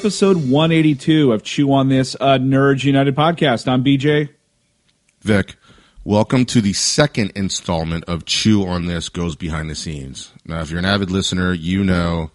[0.00, 3.66] Episode 182 of Chew on This, a Nerds United podcast.
[3.66, 4.28] I'm BJ.
[5.22, 5.56] Vic,
[6.04, 10.34] welcome to the second installment of Chew on This Goes Behind the Scenes.
[10.44, 12.30] Now, if you're an avid listener, you know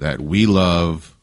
[0.00, 1.14] that we love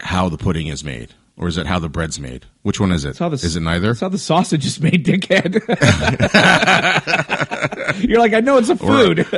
[0.00, 1.14] how the pudding is made.
[1.38, 2.44] Or is it how the bread's made?
[2.60, 3.16] Which one is it?
[3.16, 3.88] the- is it neither?
[3.88, 5.62] That's how the sausage is made, dickhead.
[7.98, 9.26] You're like, I know it's a food.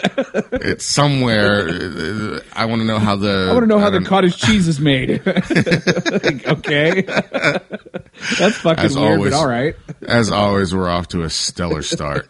[0.53, 1.69] it's somewhere.
[1.69, 3.49] uh, I want to know how the.
[3.51, 5.25] I want to know how the cottage cheese is made.
[5.27, 7.03] Like, okay.
[7.03, 9.33] That's fucking As weird, always.
[9.33, 9.75] but all right.
[10.07, 12.29] As always, we're off to a stellar start.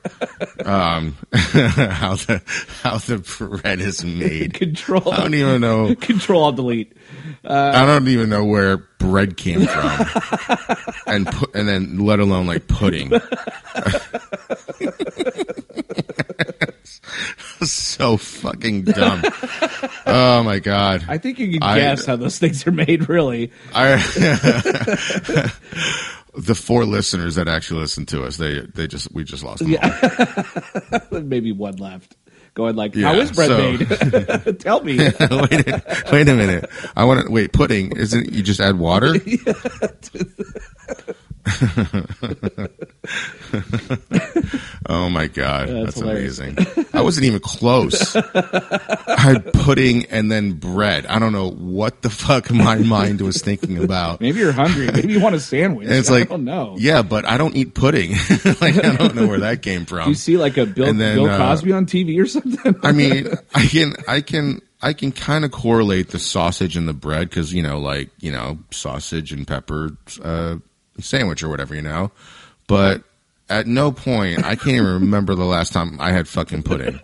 [0.65, 2.43] um, how the
[2.83, 3.19] how the
[3.63, 4.55] bread is made.
[4.55, 5.13] Control.
[5.13, 5.95] I don't even know.
[5.95, 6.93] Control Delete.
[7.45, 10.07] I don't even know where bread came from,
[11.07, 13.13] and pu- and then let alone like pudding.
[17.63, 19.23] So fucking dumb.
[20.07, 21.05] Oh my god!
[21.09, 23.51] I think you can I- guess how those things are made, really.
[23.75, 23.97] I,
[26.37, 29.77] the four listeners that actually listen to us, they they just we just lost them.
[31.13, 31.21] all.
[31.23, 32.17] Maybe one left.
[32.55, 34.61] Going like, Yeah, how is bread so- made?
[34.61, 34.97] Tell me.
[34.97, 36.71] wait, a, wait a minute.
[36.97, 37.53] I want to wait.
[37.53, 39.15] Pudding isn't you just add water?
[44.97, 46.57] Oh my god, That's that's, amazing.
[46.93, 48.17] I wasn't even close.
[48.17, 51.07] I had pudding and then bread.
[51.07, 54.21] I don't know what the fuck my mind was thinking about.
[54.21, 54.91] Maybe you're hungry.
[54.91, 55.87] Maybe you want a sandwich.
[55.89, 56.77] And it's I like, don't know.
[56.79, 58.13] yeah, but I don't eat pudding.
[58.61, 60.09] like I don't know where that came from.
[60.09, 62.77] You see like a Bill, then, Bill uh, Cosby on TV or something?
[62.83, 66.95] I mean, I can, I can, I can kind of correlate the sausage and the
[66.95, 70.57] bread because you know, like you know, sausage and pepper uh,
[71.01, 72.11] sandwich or whatever, you know.
[72.67, 73.03] But
[73.49, 77.01] at no point, I can't even remember the last time I had fucking pudding.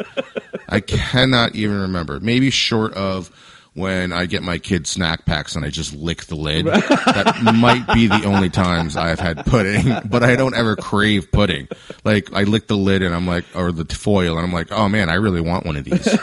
[0.69, 2.19] I cannot even remember.
[2.21, 3.31] Maybe short of
[3.75, 6.67] when I get my kid snack packs and I just lick the lid.
[6.67, 11.69] that might be the only times I've had pudding, but I don't ever crave pudding.
[12.05, 14.89] Like I lick the lid and I'm like, or the foil and I'm like, oh
[14.89, 16.19] man, I really want one of these.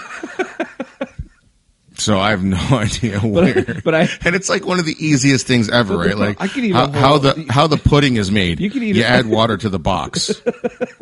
[1.99, 3.63] So I have no idea where.
[3.83, 6.17] but I- and it's like one of the easiest things ever, right?
[6.17, 8.59] Like I can even how, how the how the pudding is made.
[8.59, 10.41] You can eat You add water to the box.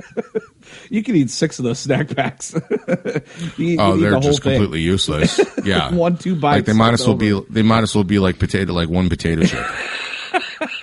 [0.90, 2.54] you can eat six of those snack packs.
[3.58, 4.54] you, you Oh, eat they're the just thing.
[4.54, 5.40] completely useless.
[5.64, 7.40] Yeah, One, two bites, Like they might as well be.
[7.50, 9.66] They might as well be like potato, like one potato chip.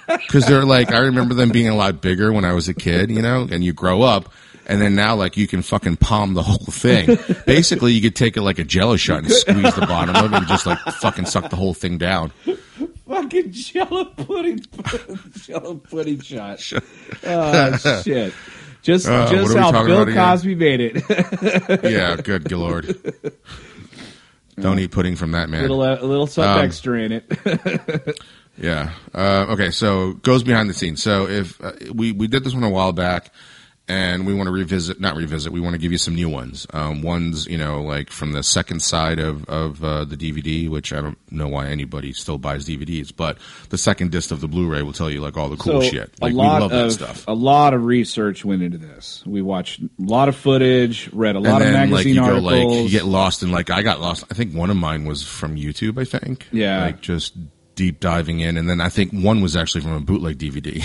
[0.06, 3.10] Because they're like, I remember them being a lot bigger when I was a kid,
[3.10, 3.48] you know.
[3.50, 4.32] And you grow up,
[4.66, 7.18] and then now like you can fucking palm the whole thing.
[7.46, 10.36] Basically, you could take it like a Jello shot and squeeze the bottom of it,
[10.36, 12.32] and just like fucking suck the whole thing down.
[13.06, 14.60] Fucking jello pudding,
[15.42, 16.58] jello pudding shot.
[17.24, 18.32] Oh shit!
[18.82, 20.06] Just Uh, just how Bill?
[20.06, 21.82] Cosby made it.
[21.84, 22.96] Yeah, good lord.
[24.58, 25.62] Don't eat pudding from that man.
[25.62, 28.18] little uh, a little something Um, extra in it.
[28.56, 28.92] Yeah.
[29.12, 29.70] Uh, okay.
[29.70, 31.02] So goes behind the scenes.
[31.02, 33.32] So if uh, we we did this one a while back,
[33.86, 35.52] and we want to revisit, not revisit.
[35.52, 36.66] We want to give you some new ones.
[36.72, 40.92] Um, ones you know like from the second side of of uh, the DVD, which
[40.92, 44.82] I don't know why anybody still buys DVDs, but the second disc of the Blu-ray
[44.82, 46.14] will tell you like all the cool so shit.
[46.20, 47.24] Like a we lot love of that stuff.
[47.28, 49.22] a lot of research went into this.
[49.26, 52.20] We watched a lot of footage, read a lot and of then like magazine you
[52.20, 52.52] go articles.
[52.74, 54.24] like you get lost in like I got lost.
[54.30, 56.00] I think one of mine was from YouTube.
[56.00, 56.46] I think.
[56.52, 56.80] Yeah.
[56.84, 57.34] Like just
[57.74, 60.80] deep diving in, and then I think one was actually from a bootleg DVD.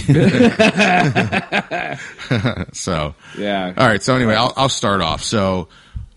[2.76, 4.02] so yeah, all right.
[4.02, 5.24] So anyway, I'll, I'll start off.
[5.24, 5.68] So,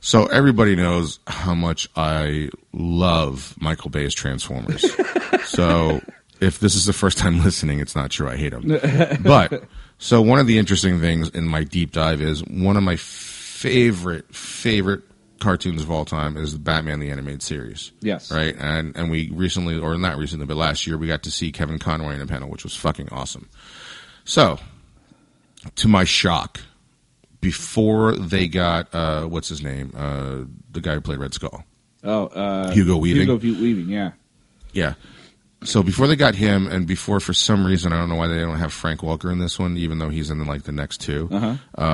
[0.01, 4.85] so everybody knows how much I love Michael Bay's Transformers.
[5.45, 6.01] so
[6.41, 8.29] if this is the first time listening, it's not true.
[8.29, 8.69] I hate him.
[9.23, 9.65] But
[9.99, 14.35] so one of the interesting things in my deep dive is one of my favorite
[14.35, 15.03] favorite
[15.43, 17.93] cartoons of all time is Batman the animated series.
[18.01, 18.31] Yes.
[18.31, 18.55] Right.
[18.59, 21.79] And and we recently, or not recently, but last year, we got to see Kevin
[21.79, 23.49] Conroy in a panel, which was fucking awesome.
[24.25, 24.59] So
[25.75, 26.61] to my shock,
[27.41, 31.65] before they got uh, what's his name, uh, the guy who played Red Skull,
[32.05, 33.29] oh uh, Hugo Weaving.
[33.29, 34.13] Hugo Weaving, yeah.
[34.73, 34.95] yeah.
[35.65, 38.39] So before they got him, and before for some reason I don't know why they
[38.39, 41.29] don't have Frank Welker in this one, even though he's in like the next two.
[41.31, 41.85] Uh-huh.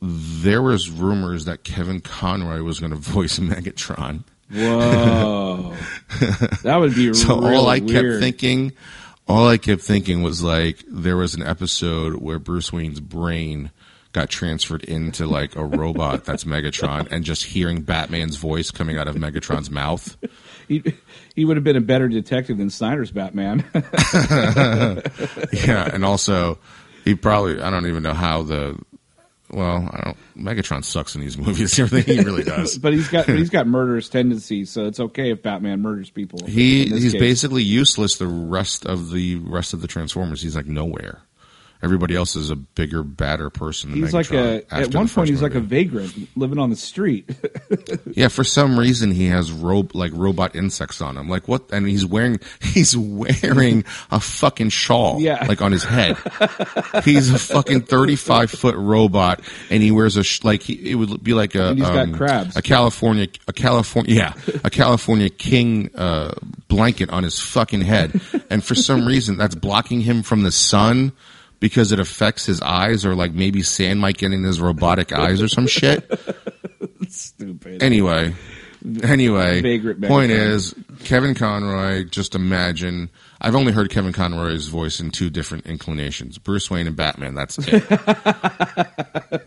[0.00, 4.24] There was rumors that Kevin Conroy was going to voice Megatron.
[4.50, 5.74] Whoa,
[6.62, 8.72] that would be So all I kept thinking,
[9.26, 13.70] all I kept thinking was like there was an episode where Bruce Wayne's brain
[14.12, 19.06] got transferred into like a robot that's Megatron, and just hearing Batman's voice coming out
[19.06, 20.16] of Megatron's mouth.
[20.66, 20.82] he,
[21.34, 23.64] he would have been a better detective than Snyder's Batman.
[25.52, 26.58] Yeah, and also
[27.04, 28.78] he probably I don't even know how the
[29.50, 30.16] well, I don't.
[30.36, 31.78] Megatron sucks in these movies.
[31.78, 32.78] Everything he really does.
[32.78, 36.40] but he's got but he's got murderous tendencies, so it's okay if Batman murders people.
[36.46, 37.20] he he's case.
[37.20, 38.16] basically useless.
[38.18, 41.22] The rest of the rest of the Transformers, he's like nowhere.
[41.80, 43.90] Everybody else is a bigger, badder person.
[43.90, 47.30] Than He's like a at one point he's like a vagrant living on the street.
[48.12, 48.26] yeah.
[48.28, 51.28] For some reason, he has ro- like robot insects on him.
[51.28, 51.70] Like what?
[51.72, 55.20] And he's wearing he's wearing a fucking shawl.
[55.20, 55.46] Yeah.
[55.46, 56.16] like on his head.
[57.04, 59.40] he's a fucking thirty five foot robot,
[59.70, 61.98] and he wears a sh- like he, it would be like a And he's got
[61.98, 62.56] um, crabs.
[62.56, 64.32] a California a California yeah
[64.64, 66.34] a California king uh,
[66.66, 68.20] blanket on his fucking head,
[68.50, 71.12] and for some reason that's blocking him from the sun.
[71.60, 75.42] Because it affects his eyes, or like maybe sand might get in his robotic eyes,
[75.42, 76.08] or some shit.
[77.08, 77.82] Stupid.
[77.82, 78.34] Anyway,
[79.02, 80.50] anyway, Vagrant point Megatron.
[80.50, 80.74] is
[81.04, 82.04] Kevin Conroy.
[82.04, 83.10] Just imagine.
[83.40, 87.34] I've only heard Kevin Conroy's voice in two different inclinations: Bruce Wayne and Batman.
[87.34, 87.84] That's it.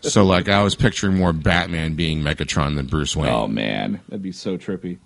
[0.02, 3.30] so, like, I was picturing more Batman being Megatron than Bruce Wayne.
[3.32, 4.98] oh man, that'd be so trippy.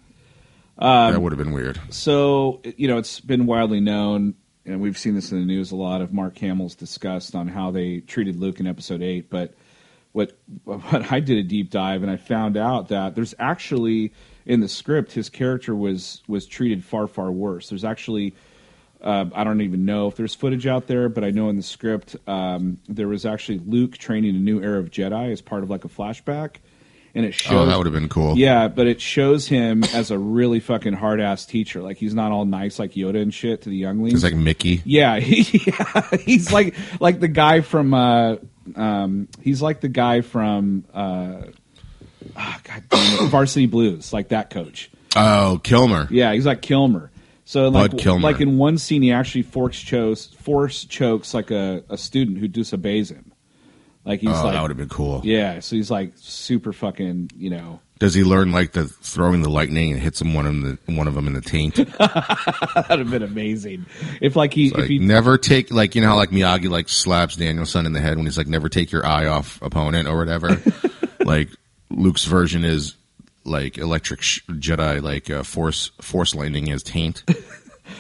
[0.79, 1.81] that um, would have been weird.
[1.91, 4.35] So you know, it's been widely known,
[4.67, 7.71] and we've seen this in the news a lot of Mark Hamill's discussed on how
[7.71, 9.31] they treated Luke in Episode Eight.
[9.31, 9.55] But
[10.13, 14.13] what what I did a deep dive, and I found out that there's actually
[14.45, 17.69] in the script his character was was treated far far worse.
[17.69, 18.35] There's actually
[19.01, 21.63] uh, I don't even know if there's footage out there, but I know in the
[21.63, 25.71] script um, there was actually Luke training a new era of Jedi as part of
[25.71, 26.57] like a flashback,
[27.17, 27.55] and it shows.
[27.55, 28.37] Oh, that would have been cool.
[28.37, 31.81] Yeah, but it shows him as a really fucking hard ass teacher.
[31.81, 34.13] Like he's not all nice like Yoda and shit to the younglings.
[34.13, 34.83] He's like Mickey.
[34.85, 38.37] yeah, he, yeah, he's like like the guy from uh,
[38.77, 41.39] um, he's like the guy from uh,
[42.37, 44.91] ah, God damn it, Varsity Blues, like that coach.
[45.17, 46.09] Oh, Kilmer.
[46.11, 47.11] Yeah, he's like Kilmer.
[47.47, 48.21] So like Kilmer.
[48.21, 52.47] like in one scene, he actually force chokes force chokes like a, a student who
[52.49, 53.26] disobeys him.
[54.07, 55.21] Like he's Oh, like that would have been cool.
[55.25, 59.51] yeah, so he's like super fucking you know Does he learn like the throwing the
[59.51, 61.75] lightning and hits him one of them, the, one of them in the taint?
[61.99, 63.85] that'd have been amazing
[64.21, 66.89] if like he if Like, he never take like you know how like Miyagi like
[66.89, 70.17] slaps Daniel-san in the head when he's like never take your eye off opponent or
[70.17, 70.63] whatever.
[71.21, 71.49] like
[71.91, 72.95] Luke's version is
[73.45, 77.25] like electric sh- Jedi like uh, force force lightning his taint.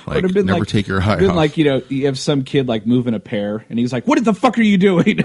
[0.06, 1.36] Like Would have been never like, take your eye been off.
[1.36, 4.24] like you know you have some kid like moving a pear and he's like what
[4.24, 5.16] the fuck are you doing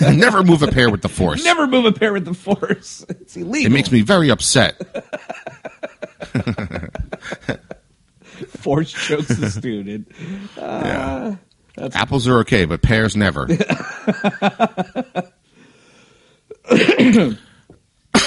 [0.00, 1.42] never move a pair with the force.
[1.44, 4.76] never move a pear with the force it's illegal It makes me very upset.
[8.48, 10.08] force chokes the student
[10.58, 11.36] ah,
[11.78, 11.88] yeah.
[11.94, 13.46] Apples are okay, but pears never.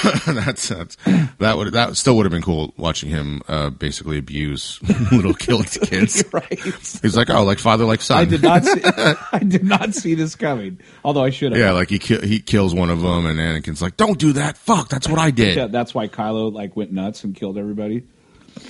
[0.27, 0.97] that's, that's
[1.39, 4.79] that would that still would have been cool watching him uh, basically abuse
[5.11, 6.23] little killed kids.
[6.33, 6.59] right
[7.01, 8.17] He's like, oh, like father, like son.
[8.17, 11.71] I did not see I did not see this coming although I should have Yeah,
[11.71, 14.57] like he ki- he kills one of them, and Anakin's like, "Don't do that!
[14.57, 18.03] Fuck, that's what I did." Yeah, that's why Kylo like went nuts and killed everybody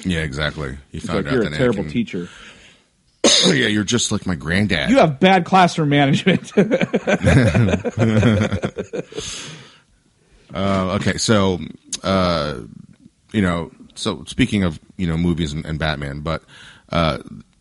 [0.06, 0.78] Yeah, exactly.
[0.92, 2.30] He He's found like you're a terrible Anakin- teacher
[3.48, 4.90] yeah, you're just like my granddad.
[4.90, 6.52] you have bad classroom management
[10.54, 11.60] Uh, okay, so
[12.04, 12.60] uh,
[13.32, 16.44] you know, so speaking of you know movies and, and Batman, but
[16.92, 17.20] uh,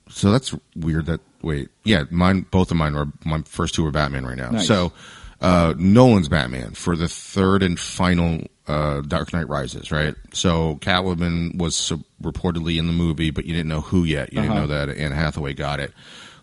[0.08, 1.06] so that's weird.
[1.06, 4.50] That wait, yeah, mine, both of mine are my first two are Batman right now.
[4.50, 4.66] Nice.
[4.66, 4.92] So
[5.40, 10.14] uh, Nolan's Batman for the third and final uh, Dark Knight Rises, right?
[10.32, 14.32] So Catwoman was sub- reportedly in the movie, but you didn't know who yet.
[14.32, 14.48] You Uh-huh.
[14.54, 15.92] didn't know that Anne Hathaway got it.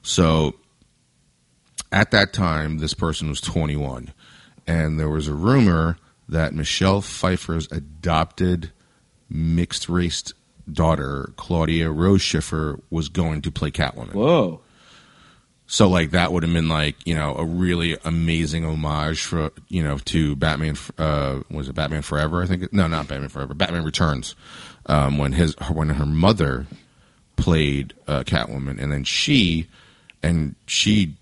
[0.02, 0.56] So
[1.92, 4.12] at that time, this person was 21,
[4.68, 5.98] and there was a rumor
[6.30, 8.72] that Michelle Pfeiffer's adopted
[9.30, 10.24] mixed race
[10.72, 14.14] daughter, Claudia Rose Pfeiffer, was going to play Catwoman.
[14.14, 14.62] whoa
[15.68, 19.84] So, like, that would have been like you know a really amazing homage for you
[19.84, 20.78] know to Batman.
[20.98, 22.42] Uh, was it Batman Forever?
[22.42, 23.54] I think no, not Batman Forever.
[23.54, 24.36] Batman Returns.
[24.86, 26.66] Um, when his when her mother
[27.36, 29.68] played uh, Catwoman, and then she
[30.24, 31.16] and she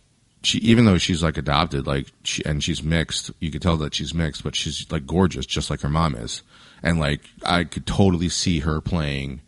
[0.47, 3.93] she even though she's like adopted, like she and she's mixed, you could tell that
[3.93, 6.41] she's mixed, but she's like gorgeous, just like her mom is,
[6.81, 9.41] and like I could totally see her playing.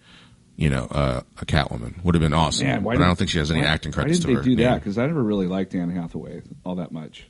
[0.58, 3.30] You know, uh, a Catwoman would have been awesome, Man, why but I don't think
[3.30, 4.42] she has any why- acting why credits did to they her.
[4.44, 7.26] do that because I never really liked Anne Hathaway all that much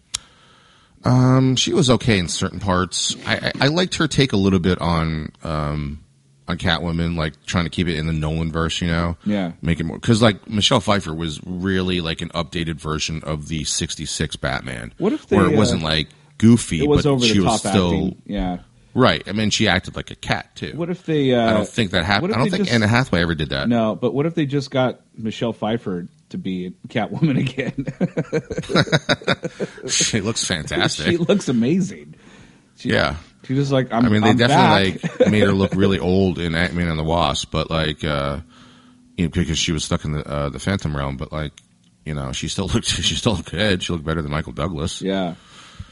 [1.03, 3.15] Um, she was okay in certain parts.
[3.27, 6.03] I, I, I liked her take a little bit on um
[6.49, 9.15] on Catwoman, like trying to keep it in the Nolan verse, you know.
[9.25, 9.53] Yeah.
[9.61, 13.63] make it more because like Michelle Pfeiffer was really like an updated version of the
[13.63, 14.93] '66 Batman.
[14.97, 17.45] What if they, where it uh, wasn't like goofy, it was but over she the
[17.45, 18.57] was still acting yeah
[18.95, 19.21] right.
[19.27, 20.73] I mean, she acted like a cat too.
[20.75, 22.33] what if they uh, I don't think that happened.
[22.33, 23.69] I don't think just- Anna Hathaway ever did that.
[23.69, 27.85] No, but what if they just got Michelle Pfeiffer to be Catwoman again.
[29.89, 31.05] she looks fantastic.
[31.07, 32.15] she looks amazing.
[32.79, 33.17] She, yeah.
[33.43, 34.05] She just like I'm.
[34.05, 35.19] I mean, they I'm definitely back.
[35.19, 38.39] like made her look really old in Ant Man and the Wasp, but like, uh,
[39.17, 41.17] you know, because she was stuck in the uh, the Phantom realm.
[41.17, 41.51] But like,
[42.05, 43.83] you know, she still looked she still looked good.
[43.83, 45.01] She looked better than Michael Douglas.
[45.01, 45.35] Yeah,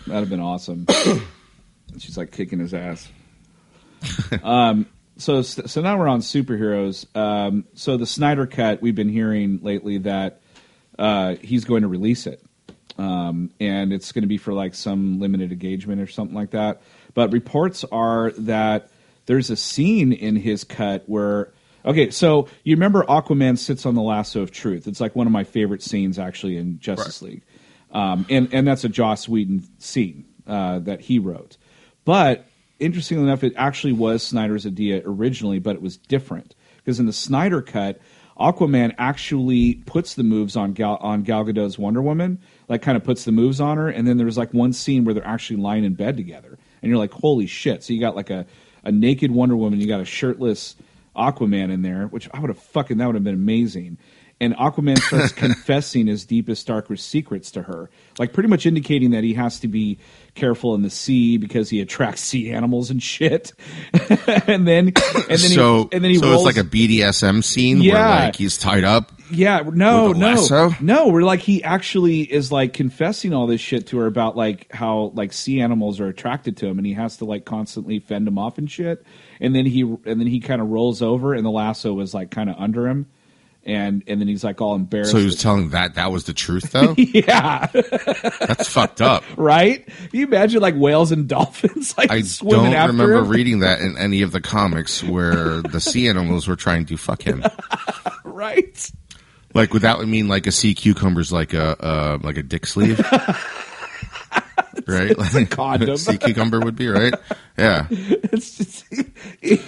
[0.05, 0.85] that'd have been awesome.
[1.97, 3.09] She's like kicking his ass.
[4.43, 4.87] um.
[5.17, 7.05] So so now we're on superheroes.
[7.17, 7.65] Um.
[7.73, 10.41] So the Snyder cut we've been hearing lately that
[10.97, 12.43] uh, he's going to release it.
[12.97, 16.81] Um, and it's going to be for like some limited engagement or something like that.
[17.13, 18.89] But reports are that
[19.27, 21.53] there's a scene in his cut where
[21.85, 24.87] okay, so you remember Aquaman sits on the lasso of truth.
[24.87, 27.31] It's like one of my favorite scenes actually in Justice Right.
[27.31, 27.43] League,
[27.91, 31.57] um, and and that's a Joss Whedon scene uh, that he wrote.
[32.03, 32.47] But
[32.79, 37.13] interestingly enough, it actually was Snyder's idea originally, but it was different because in the
[37.13, 37.99] Snyder cut.
[38.39, 42.37] Aquaman actually puts the moves on Gal, on Gal Gadot's Wonder Woman,
[42.69, 45.13] like kind of puts the moves on her, and then there's like one scene where
[45.13, 47.83] they're actually lying in bed together, and you're like, holy shit!
[47.83, 48.45] So you got like a
[48.83, 50.75] a naked Wonder Woman, you got a shirtless
[51.15, 53.97] Aquaman in there, which I would have fucking that would have been amazing.
[54.39, 59.23] And Aquaman starts confessing his deepest, darkest secrets to her, like pretty much indicating that
[59.23, 59.97] he has to be
[60.35, 63.51] careful in the sea because he attracts sea animals and shit.
[64.47, 64.93] and then, and
[65.27, 68.25] then so he, and then he so rolls, it's like a BDSM scene where Yeah.
[68.25, 69.11] like he's tied up.
[69.31, 70.71] Yeah, no, no, lasso?
[70.79, 71.07] no.
[71.09, 75.11] We're like he actually is like confessing all this shit to her about like how
[75.15, 78.37] like sea animals are attracted to him, and he has to like constantly fend them
[78.37, 79.05] off and shit.
[79.39, 82.31] And then he and then he kind of rolls over, and the lasso was like
[82.31, 83.07] kind of under him,
[83.63, 85.11] and and then he's like all embarrassed.
[85.11, 86.95] So he was telling that that was the truth though.
[86.97, 89.23] yeah, That's fucked up.
[89.37, 89.85] right.
[89.85, 93.27] Can you imagine like whales and dolphins like I swimming don't after remember him?
[93.27, 97.21] reading that in any of the comics where the sea animals were trying to fuck
[97.21, 97.43] him.
[98.23, 98.91] right.
[99.57, 102.99] Like would that mean like a sea cucumber's like a uh, like a dick sleeve?
[104.87, 105.11] right?
[105.11, 105.97] it's a condom.
[105.97, 107.13] sea cucumber would be, right?
[107.57, 107.87] Yeah.
[107.89, 108.85] It's just
[109.41, 109.59] he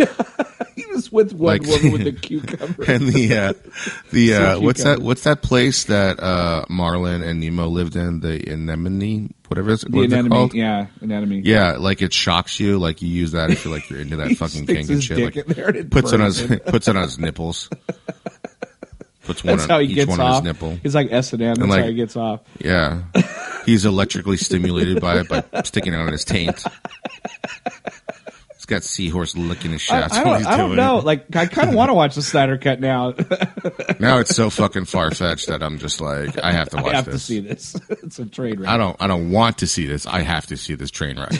[0.94, 2.84] was with one Like- woman with a cucumber.
[2.88, 3.54] And the uh
[4.12, 8.20] the uh what's that what's that place that uh Marlin and Nemo lived in?
[8.20, 10.54] The anemone, whatever it's the what's it anatomy, called?
[10.54, 11.42] yeah, anatomy.
[11.44, 14.38] Yeah, like it shocks you, like you use that if you're like you're into that
[14.38, 15.18] fucking kink and shit.
[15.18, 17.70] Like in there and it puts it on his puts it on his nipples.
[19.30, 20.38] Puts one That's on how he each gets one off.
[20.38, 20.76] on his nipple.
[20.82, 21.54] He's like S and M.
[21.54, 22.42] That's like- how he gets off.
[22.60, 23.04] Yeah.
[23.64, 26.64] He's electrically stimulated by it by sticking it on his taint.
[28.56, 30.18] He's got seahorse licking his I, shafts.
[30.18, 30.98] I don't, I don't know.
[30.98, 33.14] Like, I kind of want to watch the Snyder Cut now.
[34.00, 36.96] Now it's so fucking far fetched that I'm just like, I have to watch I
[36.96, 37.16] have this.
[37.16, 37.76] to see this.
[37.90, 38.70] it's a train wreck.
[38.70, 38.96] I don't.
[39.00, 40.08] I don't want to see this.
[40.08, 41.34] I have to see this train wreck.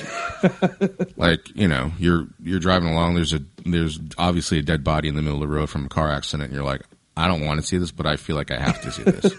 [1.18, 3.16] like you know, you're you're driving along.
[3.16, 5.90] There's a there's obviously a dead body in the middle of the road from a
[5.90, 6.48] car accident.
[6.48, 6.82] And you're like,
[7.20, 9.34] I don't want to see this, but I feel like I have to see this.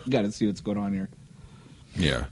[0.08, 1.08] Got to see what's going on here.
[1.96, 2.26] yeah,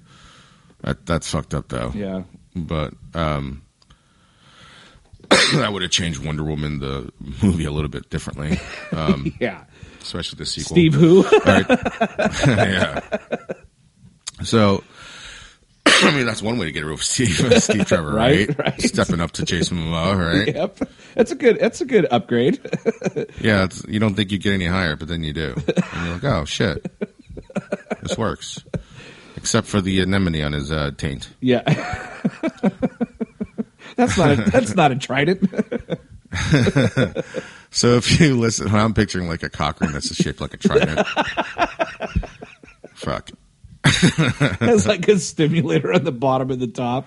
[0.82, 1.90] that that's fucked up though.
[1.94, 2.24] Yeah.
[2.54, 3.62] But um,
[5.54, 7.10] that would have changed Wonder Woman the
[7.42, 8.58] movie a little bit differently,
[8.92, 9.64] um, Yeah.
[10.02, 10.74] especially the sequel.
[10.74, 11.24] Steve who?
[12.46, 13.00] yeah.
[14.42, 14.84] So,
[15.86, 17.30] I mean, that's one way to get rid of Steve,
[17.62, 18.48] Steve Trevor, right?
[18.48, 18.82] Right, right.
[18.82, 20.54] Stepping up to Jason Momoa, right?
[20.54, 20.78] yep.
[21.14, 22.60] That's a good, that's a good upgrade.
[23.40, 25.54] Yeah, it's, you don't think you get any higher, but then you do.
[25.56, 26.86] And you're like, oh, shit.
[28.02, 28.64] This works.
[29.36, 31.30] Except for the anemone on his uh, taint.
[31.40, 31.62] yeah.
[33.96, 35.50] that's not a, that's not a trident.
[37.74, 41.04] So if you listen, I'm picturing like a cock ring that's shaped like a trident.
[44.60, 47.06] It's like a stimulator on the bottom and the top.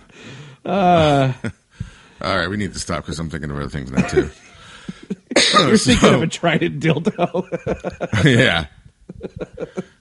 [2.20, 4.30] All right, we need to stop because I'm thinking of other things now, too.
[5.60, 8.26] You're thinking of a trident dildo.
[8.26, 8.68] yeah.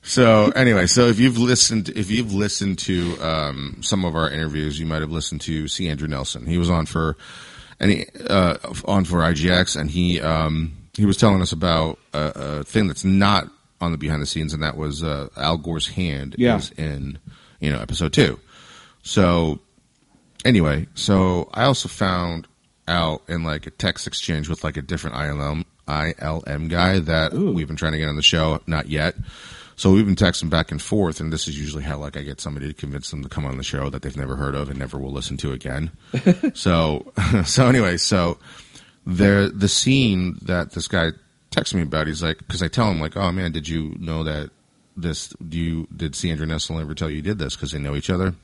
[0.03, 4.79] So anyway, so if you've listened, if you've listened to um, some of our interviews,
[4.79, 5.89] you might have listened to C.
[5.89, 6.47] Andrew Nelson.
[6.47, 7.17] He was on for,
[7.81, 12.33] and he, uh, on for IGX, and he um, he was telling us about a,
[12.61, 13.49] a thing that's not
[13.81, 16.57] on the behind the scenes, and that was uh, Al Gore's hand Yeah.
[16.57, 17.19] is in
[17.61, 18.39] you know episode two.
[19.03, 19.61] So
[20.45, 22.47] anyway, so I also found
[22.89, 27.67] out in like a text exchange with like a different ILM ILM guy that we've
[27.69, 29.15] been trying to get on the show, not yet.
[29.79, 32.41] So we've been texting back and forth, and this is usually how like I get
[32.41, 34.79] somebody to convince them to come on the show that they've never heard of and
[34.79, 35.91] never will listen to again.
[36.55, 37.13] so
[37.45, 38.39] so anyway, so
[39.05, 41.11] there the scene that this guy
[41.51, 44.25] texted me about, he's like, because I tell him like, oh man, did you know
[44.25, 44.51] that
[44.97, 45.29] this?
[45.47, 46.31] Do you did C.
[46.31, 48.35] Andrew Nelson ever tell you you did this because they know each other?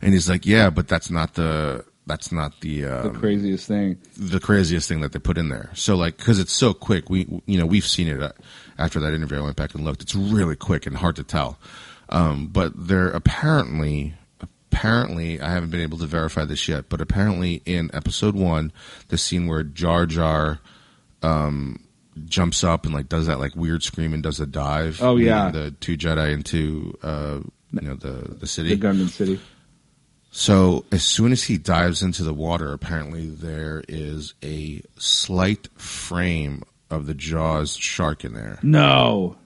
[0.00, 3.98] And he's like, yeah, but that's not the that's not the The um, craziest thing.
[4.16, 5.70] the craziest thing that they put in there.
[5.74, 8.32] So like, because it's so quick, we you know we've seen it uh,
[8.78, 9.38] after that interview.
[9.38, 10.02] I went back and looked.
[10.02, 11.58] It's really quick and hard to tell.
[12.08, 16.88] Um, but they're apparently, apparently, I haven't been able to verify this yet.
[16.88, 18.72] But apparently, in episode one,
[19.08, 20.58] the scene where Jar Jar
[21.22, 21.82] um,
[22.26, 25.00] jumps up and like does that like weird scream and does a dive.
[25.02, 25.50] Oh, yeah.
[25.50, 27.40] the two Jedi into uh,
[27.72, 28.74] you know the the city.
[28.74, 29.40] The Gungan City.
[30.30, 36.62] So as soon as he dives into the water, apparently there is a slight frame
[36.90, 38.58] of the Jaws shark in there.
[38.62, 39.36] No.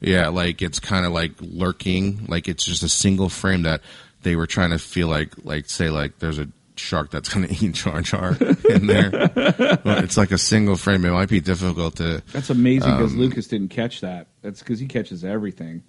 [0.00, 3.82] Yeah, like it's kind of like lurking, like it's just a single frame that
[4.22, 6.48] they were trying to feel like, like say, like there's a
[6.80, 8.36] shark that's going to eat Jar Jar
[8.68, 9.10] in there.
[9.10, 11.04] but it's like a single frame.
[11.04, 12.22] It might be difficult to.
[12.32, 14.26] That's amazing because Um, Lucas didn't catch that.
[14.42, 15.82] That's because he catches everything.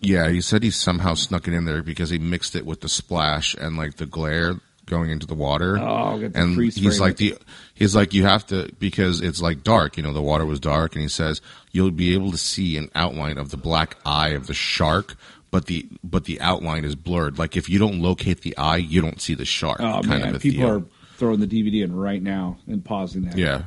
[0.00, 2.88] Yeah, he said he somehow snuck it in there because he mixed it with the
[2.88, 4.54] splash and like the glare
[4.86, 5.76] going into the water.
[5.78, 7.34] Oh, and he's like the
[7.74, 9.96] he's like you have to because it's like dark.
[9.96, 11.40] You know, the water was dark, and he says
[11.72, 15.16] you'll be able to see an outline of the black eye of the shark.
[15.50, 17.38] But the but the outline is blurred.
[17.38, 19.80] Like if you don't locate the eye, you don't see the shark.
[19.80, 20.76] Oh kind man, people deal.
[20.76, 20.82] are
[21.16, 23.36] throwing the DVD in right now and pausing that.
[23.38, 23.62] Yeah.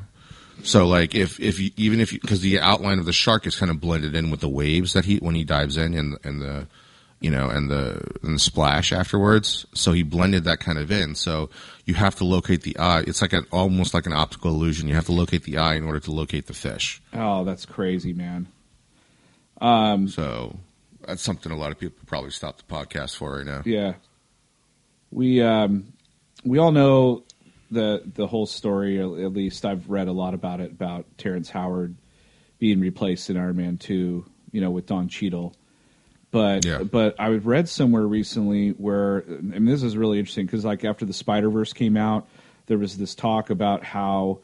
[0.63, 3.71] So like if if you, even if because the outline of the shark is kind
[3.71, 6.67] of blended in with the waves that he when he dives in and and the
[7.19, 9.65] you know and the and the splash afterwards.
[9.73, 11.15] So he blended that kind of in.
[11.15, 11.49] So
[11.85, 13.03] you have to locate the eye.
[13.07, 14.87] It's like an almost like an optical illusion.
[14.87, 17.01] You have to locate the eye in order to locate the fish.
[17.13, 18.47] Oh, that's crazy, man.
[19.59, 20.57] Um, so
[21.05, 23.61] that's something a lot of people probably stop the podcast for right now.
[23.65, 23.93] Yeah.
[25.11, 25.93] We um
[26.43, 27.23] we all know
[27.69, 31.95] the the whole story, at least I've read a lot about it about Terrence Howard
[32.59, 35.53] being replaced in Iron Man 2, you know, with Don Cheadle.
[36.31, 36.83] But Yeah.
[36.83, 41.13] but I read somewhere recently where and this is really interesting cuz like after the
[41.13, 42.27] Spider-Verse came out,
[42.67, 44.39] there was this talk about how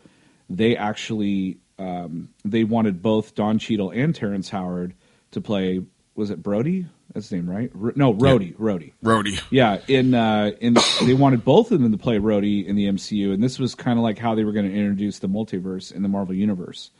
[0.50, 4.96] they actually um, they wanted both Don Cheadle and Terrence Howard
[5.32, 5.84] to play
[6.18, 6.86] was it Brody?
[7.14, 7.72] That's his name, right?
[7.82, 8.92] R- no, Rhodey, Rhodey.
[9.04, 9.42] Rhodey.
[9.50, 10.76] Yeah, in uh, in
[11.06, 13.98] they wanted both of them to play Rhodey in the MCU, and this was kind
[13.98, 16.92] of like how they were going to introduce the multiverse in the Marvel universe.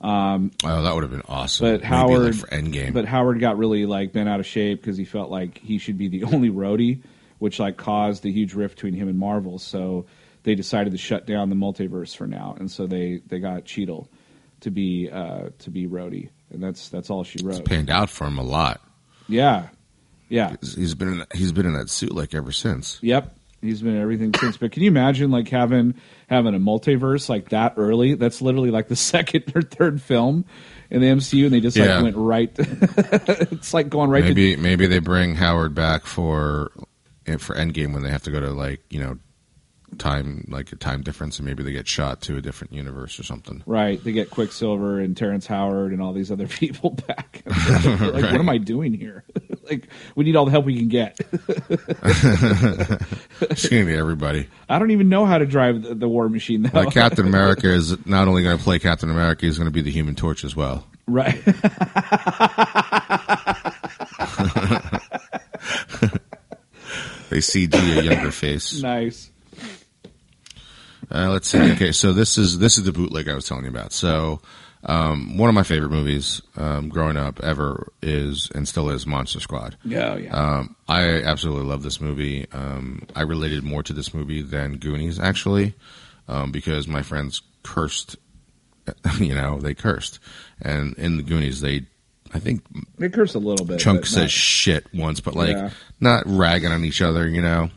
[0.00, 1.66] Oh, that would have been awesome.
[1.66, 2.92] But Maybe, Howard, like, Endgame.
[2.92, 5.98] but Howard got really like bent out of shape because he felt like he should
[5.98, 7.02] be the only Rhodey,
[7.38, 9.58] which like caused a huge rift between him and Marvel.
[9.58, 10.06] So
[10.44, 14.08] they decided to shut down the multiverse for now, and so they they got Cheadle
[14.60, 17.64] to be uh, to be Rhodey, and that's that's all she wrote.
[17.64, 18.80] panned out for him a lot.
[19.28, 19.68] Yeah,
[20.28, 20.56] yeah.
[20.60, 22.98] He's been in, he's been in that suit like ever since.
[23.02, 23.34] Yep.
[23.60, 24.56] He's been in everything since.
[24.56, 25.94] But can you imagine like having
[26.28, 28.14] having a multiverse like that early?
[28.14, 30.44] That's literally like the second or third film
[30.90, 32.02] in the MCU, and they just like Yeah.
[32.02, 32.50] went right.
[32.58, 36.70] it's like going right maybe maybe they bring Howard back for
[37.38, 39.18] for Endgame when they have to go to like you know
[39.96, 43.22] time like a time difference and maybe they get shot to a different universe or
[43.22, 43.62] something.
[43.66, 44.02] right.
[44.04, 47.42] They get Quicksilver and Terrence Howard and all these other people back.
[47.46, 49.24] like, what am I doing here?
[49.68, 51.18] like we need all the help we can get.
[53.40, 54.48] It's gonna be everybody.
[54.68, 56.80] I don't even know how to drive the, the War Machine though.
[56.80, 59.82] Like Captain America is not only going to play Captain America, he's going to be
[59.82, 60.86] the Human Torch as well.
[61.06, 61.42] right.
[67.30, 68.80] They CG a younger face.
[68.80, 69.30] nice.
[71.10, 71.58] Uh, let's see.
[71.72, 73.92] Okay, so this is this is the bootleg I was telling you about.
[73.92, 74.40] So
[74.84, 79.40] um, one of my favorite movies um, growing up ever is and still is Monster
[79.40, 79.76] Squad.
[79.84, 80.34] Yeah, yeah.
[80.36, 82.46] Um, I absolutely love this movie.
[82.52, 85.74] Um, I related more to this movie than Goonies, actually,
[86.28, 88.16] um, because my friends cursed.
[89.20, 90.18] You know, they cursed,
[90.62, 91.82] and in the Goonies, they,
[92.32, 92.62] I think,
[92.98, 93.78] they curse a little bit.
[93.80, 95.70] Chunk says not- shit once, but like Yeah.
[96.00, 97.28] not ragging on each other.
[97.28, 97.68] You know.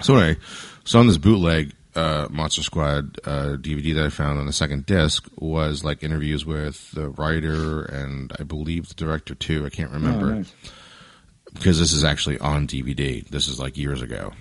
[0.00, 0.38] So anyway,
[0.84, 4.86] so on this bootleg uh, Monster Squad uh, DVD that I found on the second
[4.86, 9.66] disc was like interviews with the writer and I believe the director too.
[9.66, 10.52] I can't Oh, remember nice.
[11.54, 13.26] because this is actually on DVD.
[13.28, 14.32] This is like years ago,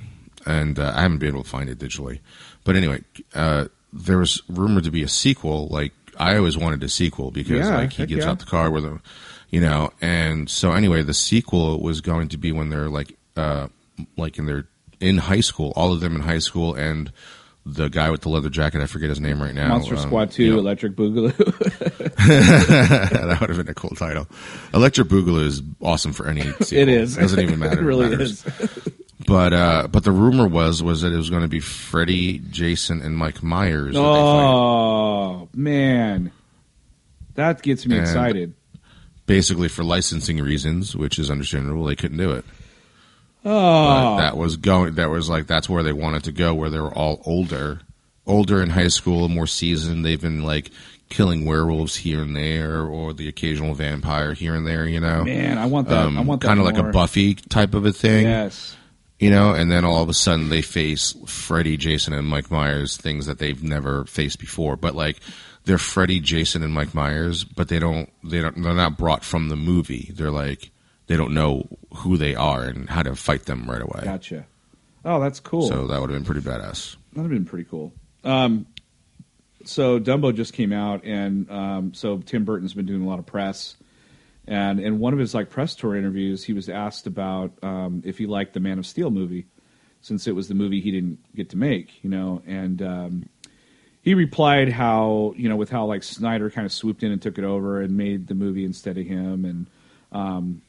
[0.46, 2.20] and uh, I haven't been able to find it digitally.
[2.64, 5.68] But anyway, uh, there was rumored to be a sequel.
[5.68, 8.32] Like I always wanted a sequel because Yeah, like he gets yeah.
[8.32, 9.02] out the car with him,
[9.50, 9.92] you know.
[10.02, 13.68] And so anyway, the sequel was going to be when they're like, uh,
[14.18, 14.68] like in their
[15.00, 17.12] in high school, all of them in high school, and
[17.74, 19.70] the guy with the leather jacket, I forget his name right now.
[19.70, 21.36] Monster um, Squad Two, you know, Electric Boogaloo.
[22.18, 24.28] that would have been a cool title.
[24.74, 26.78] Electric Boogaloo is awesome for any sequel.
[26.78, 27.18] it is.
[27.18, 27.82] It Doesn't even matter.
[27.82, 28.46] it really matters.
[28.46, 28.90] is.
[29.26, 33.02] But uh, but the rumor was was that it was going to be Freddy, Jason,
[33.02, 33.94] and Mike Myers.
[33.96, 34.14] that they fight.
[34.14, 36.32] Oh man,
[37.36, 38.54] that gets me And- excited.
[39.26, 42.46] Basically for licensing reasons, which is understandable, they couldn't do it.
[43.50, 44.96] Oh, But that was going.
[44.96, 47.80] That was like that's where they wanted to go, where they were all older,
[48.26, 50.04] older in high school, more seasoned.
[50.06, 50.70] They've been like
[51.10, 54.86] killing werewolves here and there, or the occasional vampire here and there.
[54.86, 56.08] You know, man, I want that.
[56.08, 56.92] I want kind of Um, like a.
[56.92, 58.26] Buffy type of a thing.
[58.26, 58.76] Yes.
[59.20, 62.98] You know, and then all of a sudden they face Freddy, Jason, and Mike Myers,
[62.98, 64.76] things that they've never faced before.
[64.76, 65.20] But like
[65.66, 69.50] they're Freddy, Jason, and Mike Myers, but they don't they don't they're not brought from
[69.50, 70.12] the movie.
[70.14, 70.70] They're like
[71.08, 74.02] they don't know who they are and how to fight them right away.
[74.04, 74.46] Gotcha.
[75.04, 75.68] Oh, that's cool.
[75.68, 76.98] So that would have been pretty badass.
[77.14, 77.94] That'd have been pretty cool.
[78.24, 78.68] Um,
[79.64, 83.26] so Dumbo just came out, and um, so Tim Burton's been doing a lot of
[83.26, 83.76] press.
[84.48, 88.18] And in one of his like press tour interviews, he was asked about um, if
[88.18, 89.48] he liked the Man of Steel movie,
[90.02, 92.42] since it was the movie he didn't get to make, you know.
[92.46, 93.30] And um,
[94.02, 97.38] he replied how you know with how like Snyder kind of swooped in and took
[97.38, 99.68] it over and made the movie instead of him, and
[100.12, 100.62] um,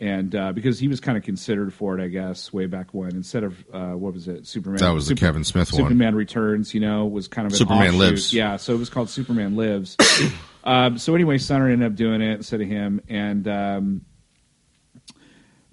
[0.00, 3.14] and uh, because he was kind of considered for it, I guess, way back when.
[3.14, 4.78] Instead of uh, what was it, Superman?
[4.78, 5.82] That was the Kevin Smith one.
[5.82, 8.00] Superman Returns, you know, was kind of an Superman offshoot.
[8.00, 8.32] Lives.
[8.32, 9.98] Yeah, so it was called Superman Lives.
[10.64, 14.06] um, so anyway, Snyder ended up doing it instead of him, and um,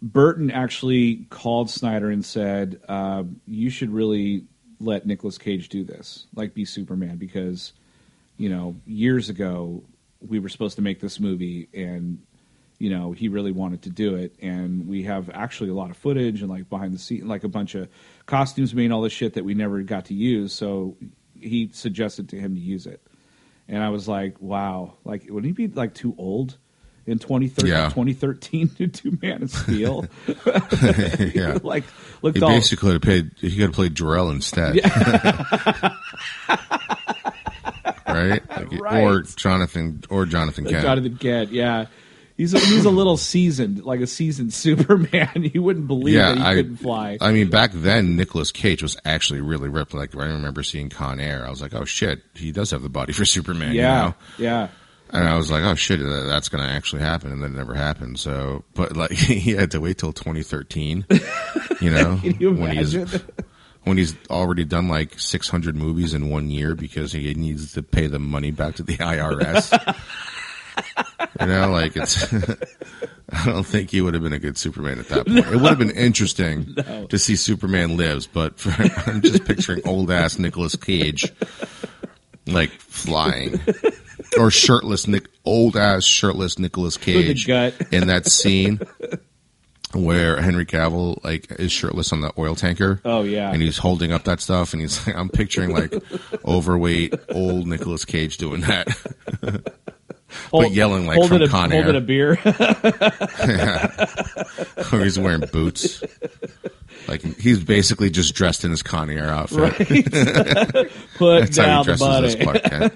[0.02, 4.44] Burton actually called Snyder and said, uh, "You should really
[4.82, 7.72] let Nicolas Cage do this, like be Superman, because
[8.36, 9.84] you know years ago
[10.20, 12.22] we were supposed to make this movie and."
[12.80, 15.98] You know, he really wanted to do it, and we have actually a lot of
[15.98, 17.90] footage and like behind the scene, like a bunch of
[18.28, 20.54] costumes made, all this shit that we never got to use.
[20.54, 20.96] So
[21.40, 23.02] he suggested to him to use it,
[23.68, 24.94] and I was like, "Wow!
[25.04, 26.58] Like, wouldn't he be like too old
[27.08, 27.90] in 2013, Yeah.
[27.90, 30.06] 2013 to do Man of Steel?"
[31.34, 31.58] yeah.
[31.64, 31.84] like,
[32.22, 33.32] looked He all basically could have paid.
[33.38, 34.76] He could have played Jor-El instead,
[38.08, 38.42] right?
[38.50, 39.04] Like, Right.
[39.04, 40.84] Or Jonathan, or Jonathan uh, Kent.
[40.84, 41.52] Jonathan Kent.
[41.52, 41.86] Yeah,
[42.38, 45.50] he's a, he's a little seasoned, like a seasoned Superman.
[45.54, 47.18] you wouldn't believe yeah, that he I, couldn't fly.
[47.20, 49.94] I mean, back then Nicolas Cage was actually really ripped.
[49.94, 51.46] Like I remember seeing Con Air.
[51.46, 53.74] I was like, oh shit, he does have the body for Superman.
[53.74, 54.14] you yeah, know?
[54.38, 54.68] yeah.
[55.10, 57.58] And I was like, oh shit, that- that's going to actually happen, and then it
[57.58, 58.20] never happened.
[58.20, 61.06] So, but like he had to wait till 2013.
[61.80, 62.94] You know, you when he's
[63.84, 68.08] when he's already done like 600 movies in one year because he needs to pay
[68.08, 69.72] the money back to the IRS.
[71.48, 72.34] You know, like it's.
[73.30, 75.40] I don't think he would have been a good Superman at that point.
[75.40, 76.76] It would have been interesting
[77.10, 78.70] to see Superman lives, but for,
[79.10, 81.32] I'm just picturing old ass Nicolas Cage
[82.46, 83.60] like flying
[84.40, 87.04] or shirtless Nick, old ass shirtless Nicolas the
[87.36, 87.50] Cage
[87.92, 88.80] in that scene
[89.94, 93.02] where Henry Cavill like is shirtless on the oil tanker.
[93.04, 93.52] Oh, yeah.
[93.52, 95.94] and he's holding up that stuff, and he's like, I'm picturing like
[96.46, 99.74] overweight old Nicolas Cage doing that.
[100.52, 102.32] Hold- yelling like from a, Con holding a beer.
[104.92, 106.04] or he's wearing boots.
[107.08, 109.60] Like he's basically just dressed in his Con Air outfit.
[109.60, 109.78] right?
[111.18, 112.60] Put That's how down he the dresses as money.
[112.60, 112.96] Clark Kent.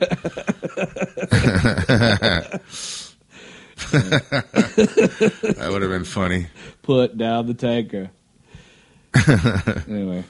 [5.52, 6.48] that would have been funny.
[6.82, 8.10] Put down the tanker.
[9.88, 10.24] anyway,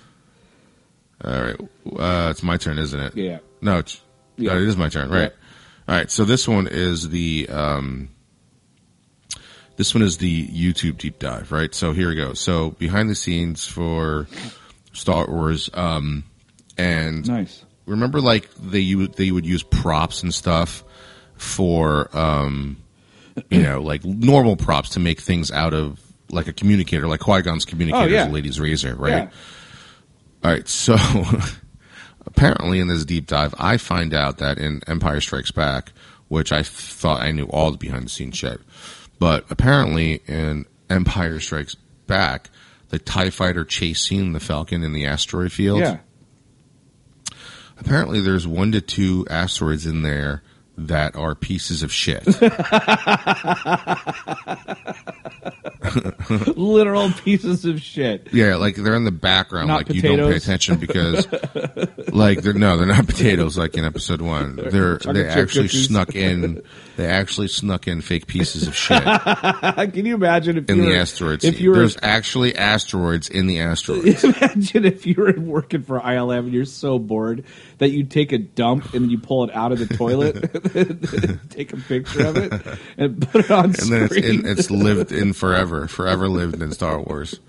[1.24, 1.56] All right,
[2.00, 3.16] uh, it's my turn, isn't it?
[3.16, 3.40] yeah.
[3.62, 4.02] No, it's,
[4.38, 4.54] Yeah.
[4.54, 5.32] no, it is my turn, right?
[5.92, 8.08] All right, so this one is the um,
[9.76, 11.76] this one is the YouTube deep dive, right?
[11.76, 12.32] So here we go.
[12.34, 14.26] So behind the scenes for
[14.94, 16.24] Star Wars, um,
[16.78, 17.66] and Nice.
[17.86, 20.86] remember, like they they would use props and stuff
[21.36, 22.78] for um,
[23.50, 26.00] you know, like normal props to make things out of
[26.30, 29.10] like a communicator, like Qui Gon's communicator Oh, is a lady's razor, right?
[29.10, 29.30] Yeah.
[30.46, 30.96] All right, so
[32.26, 35.92] apparently in this deep dive, I find out that in Empire Strikes Back,
[36.28, 38.60] which I thought I knew all the behind the scenes shit,
[39.20, 41.76] but apparently in Empire Strikes
[42.08, 42.50] Back,
[42.90, 45.80] the Tie Fighter chasing the Falcon in the asteroid field.
[45.80, 46.00] Yeah.
[47.78, 50.44] Apparently, there's one to two asteroids in there
[50.78, 52.26] that are pieces of shit.
[56.58, 58.30] Literal pieces of shit.
[58.32, 61.26] Yeah, like they're in the background, Not like you don't pay attention because,
[62.10, 63.58] like, they're no, they're not potatoes.
[63.58, 65.88] Like in episode one, they're they actually cookies.
[65.88, 66.62] snuck in,
[66.98, 69.02] they actually snuck in fake pieces of shit
[69.94, 71.44] Can you imagine if in you the asteroids.
[71.44, 74.24] if you were There's actually asteroids in the asteroids.
[74.24, 77.44] imagine if you were working for ILM and you're so bored
[77.80, 80.42] that you take a dump and then you pull it out of the toilet,
[81.50, 82.54] take a picture of it,
[82.98, 84.40] and put it on And then it's screen.
[84.42, 87.40] in, it's lived in forever, forever lived in Star Wars.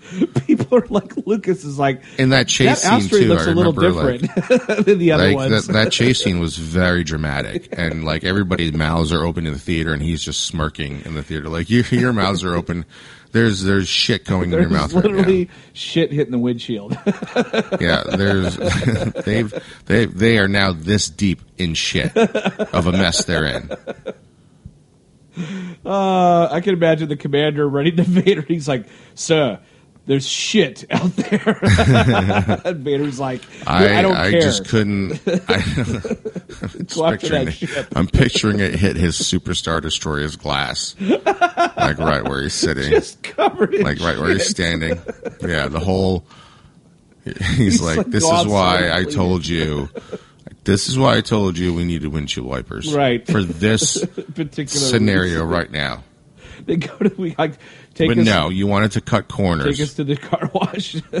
[0.47, 3.53] People are like, Lucas is like, In that chase that scene too, looks I a
[3.53, 4.42] little remember different.
[4.83, 5.67] than the other like ones.
[5.67, 9.59] that, that chase scene was very dramatic, and like everybody's mouths are open in the
[9.59, 11.49] theater, and he's just smirking in the theater.
[11.49, 12.85] Like your your mouths are open.
[13.31, 16.97] There's there's shit going in your mouth literally right shit hitting the windshield.
[17.81, 18.55] Yeah, there's
[19.25, 19.53] they've
[19.85, 23.71] they they are now this deep in shit of a mess they're in.
[25.85, 28.41] Uh, I can imagine the commander running to Vader.
[28.43, 29.59] He's like, "Sir,
[30.05, 31.59] there's shit out there."
[32.65, 35.21] and Vader's like, "I, I don't I care." just couldn't.
[35.27, 35.55] I,
[36.63, 37.87] after picturing it-.
[37.95, 42.89] I'm picturing it hit his superstar destroyer's glass, like right where he's sitting.
[42.89, 44.99] Just covered in like right where he's standing.
[45.41, 46.25] Yeah, the whole.
[47.55, 49.89] He's, like, like, this "Go is why I told you.
[50.65, 53.25] This is why I told you we needed windshield wipers, Right.
[53.25, 56.03] For this Particular scenario right now.
[56.65, 57.53] They go to we like
[57.93, 59.77] take But us no, you wanted to cut corners.
[59.77, 60.95] take us to the car wash.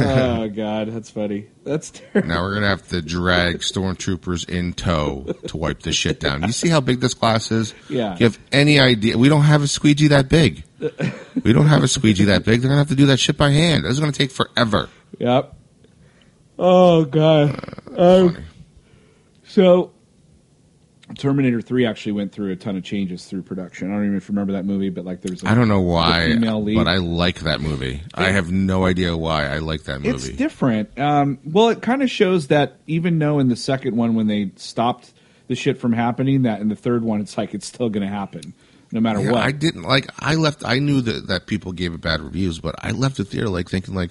[0.00, 1.46] oh God, that's funny.
[1.64, 2.28] That's terrible.
[2.28, 6.42] Now we're gonna have to drag stormtroopers in tow to wipe this shit down.
[6.42, 7.74] You see how big this glass is?
[7.88, 8.14] Yeah.
[8.14, 9.18] Do you have any idea?
[9.18, 10.64] We don't have a squeegee that big.
[11.42, 12.60] We don't have a squeegee that big.
[12.60, 13.84] They're gonna have to do that shit by hand.
[13.84, 14.88] This is gonna take forever.
[15.18, 15.54] Yep.
[16.58, 17.50] Oh God.
[17.96, 18.44] Um, Funny.
[19.46, 19.92] So,
[21.18, 23.90] Terminator Three actually went through a ton of changes through production.
[23.90, 26.62] I don't even remember that movie, but like there's a, I don't know why, female
[26.62, 26.76] lead.
[26.76, 28.02] but I like that movie.
[28.14, 30.14] I have no idea why I like that movie.
[30.16, 30.98] It's different.
[30.98, 34.50] Um, well, it kind of shows that even though in the second one when they
[34.56, 35.12] stopped
[35.48, 38.12] the shit from happening, that in the third one it's like it's still going to
[38.12, 38.54] happen
[38.90, 39.42] no matter Yeah, what.
[39.42, 40.08] I didn't like.
[40.20, 40.64] I left.
[40.64, 43.68] I knew that that people gave it bad reviews, but I left the theater like
[43.68, 44.10] thinking like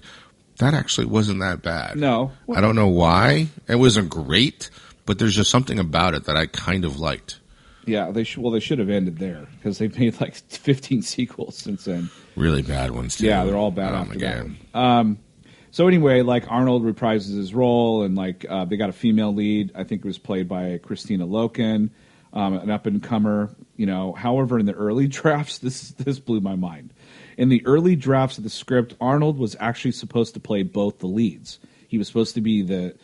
[0.60, 1.98] that actually wasn't that bad.
[1.98, 3.48] no, I don't know why.
[3.68, 4.70] It wasn't great,
[5.06, 7.40] but there's just something about it that I kind of liked.
[7.86, 8.42] yeah, they should.
[8.44, 12.10] Well, they should have ended there because they've made like 15 sequels since then.
[12.36, 13.28] Really bad ones too.
[13.28, 14.46] Yeah, they're all bad Oh, after that.
[14.74, 15.20] Um,
[15.72, 19.72] so anyway, like Arnold reprises his role, and like uh, they got a female lead.
[19.76, 21.90] I think it was played by Kristanna Loken,
[22.32, 23.50] um, an up and comer.
[23.76, 26.94] You know, however, in the early drafts, this this blew my mind.
[27.38, 31.08] In the early drafts of the script, Arnold was actually supposed to play both the
[31.08, 31.58] leads.
[31.88, 32.96] He was supposed to be the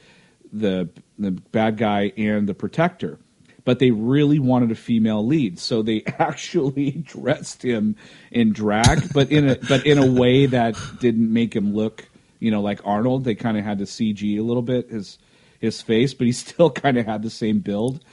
[0.51, 3.19] the the bad guy and the protector.
[3.65, 7.97] But they really wanted a female lead, so they actually dressed him
[8.31, 12.07] in drag, but in a but in a way that didn't make him look,
[12.39, 13.25] you know, like Arnold.
[13.25, 15.19] They kind of had to CG a little bit his
[15.59, 18.03] his face, but he still kind of had the same build.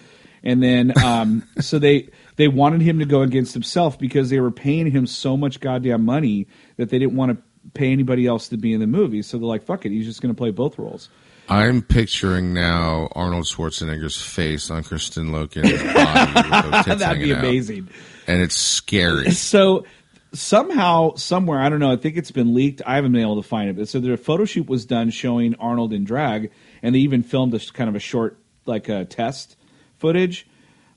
[0.42, 4.50] And then, um, so they they wanted him to go against himself because they were
[4.50, 6.46] paying him so much goddamn money
[6.76, 9.22] that they didn't want to pay anybody else to be in the movie.
[9.22, 11.08] So they're like, "Fuck it, he's just going to play both roles."
[11.48, 16.32] I'm picturing now Arnold Schwarzenegger's face on Kristanna Loken's body.
[16.34, 17.38] with those tits That'd be hanging out.
[17.44, 17.88] amazing.
[18.26, 19.30] and it's scary.
[19.32, 19.84] So
[20.32, 21.90] somehow, somewhere, I don't know.
[21.92, 22.82] I think it's been leaked.
[22.84, 23.76] I haven't been able to find it.
[23.76, 26.50] But so the photo shoot was done showing Arnold in drag,
[26.82, 29.56] and they even filmed a kind of a short, like a test
[29.98, 30.46] footage,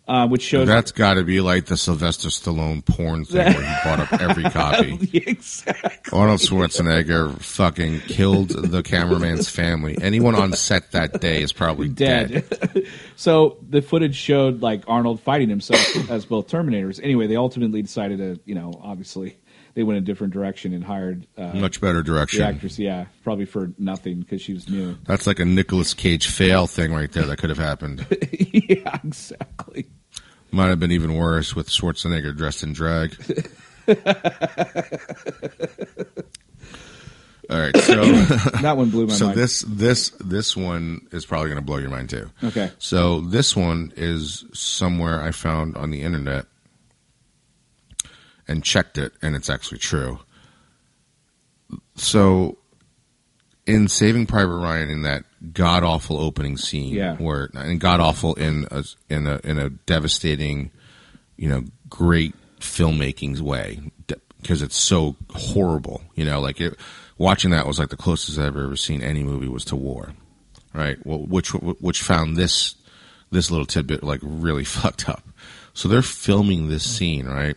[0.09, 3.75] uh, which shows That's got to be like the Sylvester Stallone porn thing where he
[3.83, 4.97] bought up every copy.
[5.13, 6.17] exactly.
[6.17, 9.95] Arnold Schwarzenegger fucking killed the cameraman's family.
[10.01, 12.43] Anyone on set that day is probably dead.
[12.49, 12.87] dead.
[13.15, 16.99] so the footage showed like Arnold fighting himself as both Terminators.
[17.03, 19.37] Anyway, they ultimately decided to, you know, obviously
[19.75, 22.41] they went a different direction and hired uh, Much better the direction.
[22.41, 22.79] actress.
[22.79, 24.97] Yeah, probably for nothing because she was new.
[25.05, 28.05] That's like a Nicolas Cage fail thing right there that could have happened.
[28.31, 29.87] yeah, exactly.
[30.51, 33.15] Might have been even worse with Schwarzenegger dressed in drag.
[37.49, 38.03] All right, so
[38.61, 39.35] That one blew my so mind.
[39.35, 42.29] So this this this one is probably going to blow your mind too.
[42.43, 42.71] Okay.
[42.77, 46.45] So this one is somewhere I found on the internet
[48.47, 50.19] and checked it, and it's actually true.
[51.95, 52.58] So,
[53.69, 57.15] in Saving Private Ryan, in that god awful opening scene, Yeah.
[57.17, 60.71] where and god awful in a in a in a devastating,
[61.37, 63.79] you know, great filmmaking's way
[64.41, 66.01] because it's so horrible.
[66.15, 66.77] You know, like it,
[67.17, 70.13] watching that was like the closest I've ever seen any movie was to war,
[70.73, 70.97] right?
[71.05, 72.75] Well, which which found this
[73.31, 75.23] this little tidbit like really fucked up.
[75.73, 77.55] So they're filming this scene, right?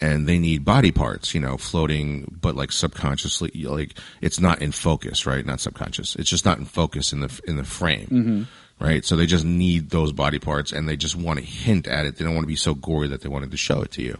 [0.00, 4.72] And they need body parts, you know, floating, but like subconsciously, like it's not in
[4.72, 5.46] focus, right?
[5.46, 6.16] Not subconscious.
[6.16, 8.48] It's just not in focus in the in the frame,
[8.80, 9.04] right?
[9.04, 12.16] So they just need those body parts, and they just want to hint at it.
[12.16, 14.18] They don't want to be so gory that they wanted to show it to you.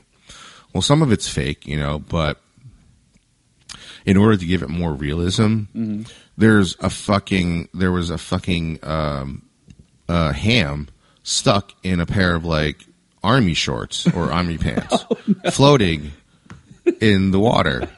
[0.72, 2.38] Well, some of it's fake, you know, but
[4.06, 5.64] in order to give it more realism,
[6.36, 9.42] there's a fucking there was a fucking um,
[10.08, 10.88] uh, ham
[11.22, 12.84] stuck in a pair of like
[13.24, 15.04] army shorts or army pants,
[15.52, 16.12] floating
[17.00, 17.88] in the water.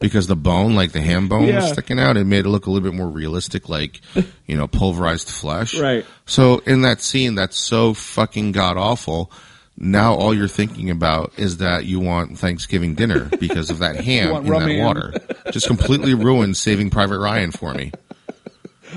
[0.00, 2.16] because the bone, like the ham bone, was sticking out.
[2.16, 4.00] It made it look a little bit more realistic, like
[4.46, 5.78] you know, pulverized flesh.
[5.78, 6.04] Right.
[6.26, 9.30] So in that scene, that's so fucking god awful.
[9.76, 14.34] Now all you're thinking about is that you want Thanksgiving dinner because of that ham
[14.36, 14.84] in that ham.
[14.84, 15.14] water.
[15.50, 17.90] Just completely ruined Saving Private Ryan for me.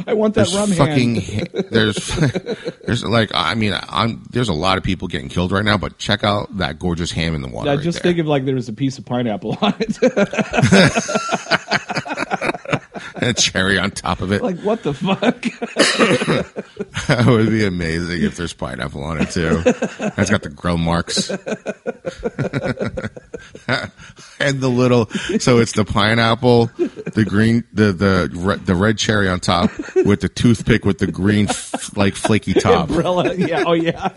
[0.06, 1.50] I want that There's rum fucking hand.
[1.71, 1.95] there's
[2.86, 5.97] there's like I mean I'm there's a lot of people getting killed right now, but
[5.97, 7.69] check out that gorgeous ham in the water.
[7.69, 8.12] I right just there.
[8.12, 9.97] think of like there was a piece of pineapple on it.
[13.27, 14.41] a cherry on top of it.
[14.41, 15.41] like what the fuck?
[17.07, 19.61] that would be amazing if there's pineapple on it too.
[20.15, 21.29] That's got the grill marks.
[24.39, 25.07] and the little
[25.39, 30.21] so it's the pineapple, the green the the re- the red cherry on top with
[30.21, 32.89] the toothpick with the green f- like flaky top.
[32.89, 33.33] Umbrella.
[33.35, 33.63] Yeah.
[33.65, 34.09] Oh yeah.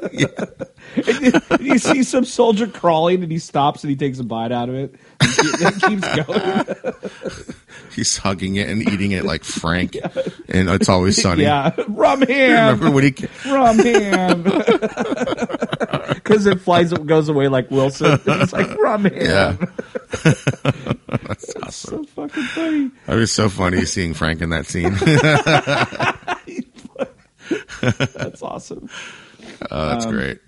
[0.96, 4.52] and you- you see some soldier crawling, and he stops and he takes a bite
[4.52, 4.94] out of it.
[5.22, 7.54] It keeps going.
[7.94, 9.96] He's hugging it and eating it like Frank.
[10.52, 11.44] And it's always sunny.
[11.44, 11.72] Yeah.
[11.86, 12.80] Rum ham.
[12.80, 13.14] Remember when he
[13.46, 14.42] Rum ham.
[16.12, 18.20] Because it flies, it goes away like Wilson.
[18.26, 19.14] It's like rum ham.
[19.14, 19.56] Yeah.
[21.06, 22.04] That's awesome.
[22.04, 22.90] So fucking funny.
[23.06, 24.94] It was so funny seeing Frank in that scene.
[27.80, 28.90] That's awesome.
[29.70, 30.40] Oh, that's um, great.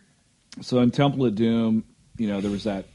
[0.63, 1.85] So in Temple of Doom,
[2.17, 2.87] you know, there was that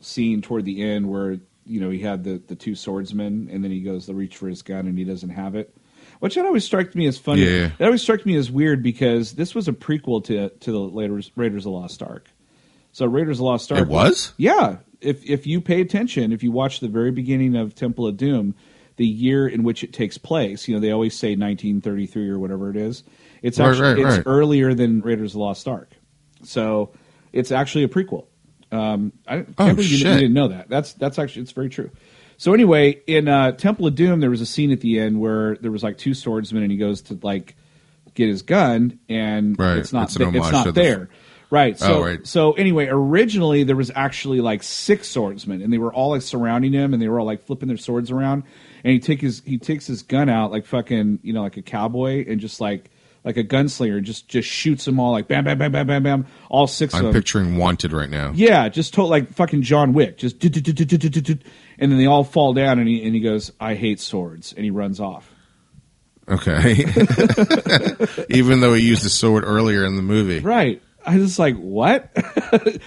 [0.00, 1.38] scene toward the end where
[1.70, 4.48] you know he had the the two swordsmen, and then he goes to reach for
[4.48, 5.74] his gun and he doesn't have it,
[6.18, 7.42] which that always struck me as funny.
[7.42, 7.70] Yeah.
[7.78, 11.30] That always struck me as weird because this was a prequel to to the Raiders,
[11.36, 12.28] Raiders of the Lost Ark.
[12.92, 14.32] So Raiders of the Lost Ark It was?
[14.36, 14.78] yeah.
[15.00, 18.54] If if you pay attention, if you watch the very beginning of Temple of Doom,
[18.96, 22.68] the year in which it takes place, you know they always say 1933 or whatever
[22.68, 23.02] it is.
[23.42, 24.22] It's Right, actually right, it's right.
[24.26, 25.92] earlier than Raiders of the Lost Ark,
[26.42, 26.92] so
[27.32, 28.26] it's actually a prequel.
[28.72, 30.68] Um, I can't Oh, believe you, you didn't know that.
[30.68, 31.90] That's that's actually it's very true.
[32.36, 35.56] So anyway, in uh, Temple of Doom, there was a scene at the end where
[35.56, 37.54] there was like two swordsmen, and he goes to like
[38.14, 39.76] get his gun, and Right.
[39.78, 41.08] it's not It's th- it's not to the- there.
[41.52, 41.76] Right.
[41.76, 42.24] So Oh, right.
[42.24, 46.72] so anyway, originally there was actually like six swordsmen, and they were all like surrounding
[46.72, 48.44] him, and they were all like flipping their swords around.
[48.84, 51.62] And he take his he takes his gun out like fucking you know like a
[51.62, 52.90] cowboy, and just like
[53.24, 56.26] like a gunslinger, just just shoots them all like bam bam bam bam bam bam,
[56.48, 57.12] all six of I'm them.
[57.12, 58.32] picturing Wanted right now.
[58.34, 61.34] Yeah, just told like fucking John Wick, just do, do, do, do, do, do, do,
[61.34, 61.50] do.
[61.78, 64.64] and then they all fall down, and he and he goes, "I hate swords," and
[64.64, 65.30] he runs off.
[66.30, 66.84] Okay.
[68.30, 70.38] Even though he used a sword earlier in the movie.
[70.38, 70.80] Right.
[71.04, 72.16] I was like, what?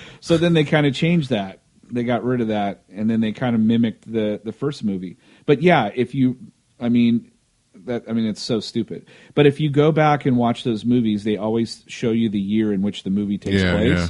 [0.22, 1.60] so then they kind of changed that.
[1.92, 5.18] They got rid of that, and then they kind of mimicked the the first movie.
[5.46, 6.38] But yeah, if you,
[6.80, 7.32] I mean,
[7.86, 9.06] that I mean, it's so stupid.
[9.36, 12.74] But if you go back and watch those movies, they always show you the year
[12.74, 14.08] in which the movie takes Yeah, place, yeah.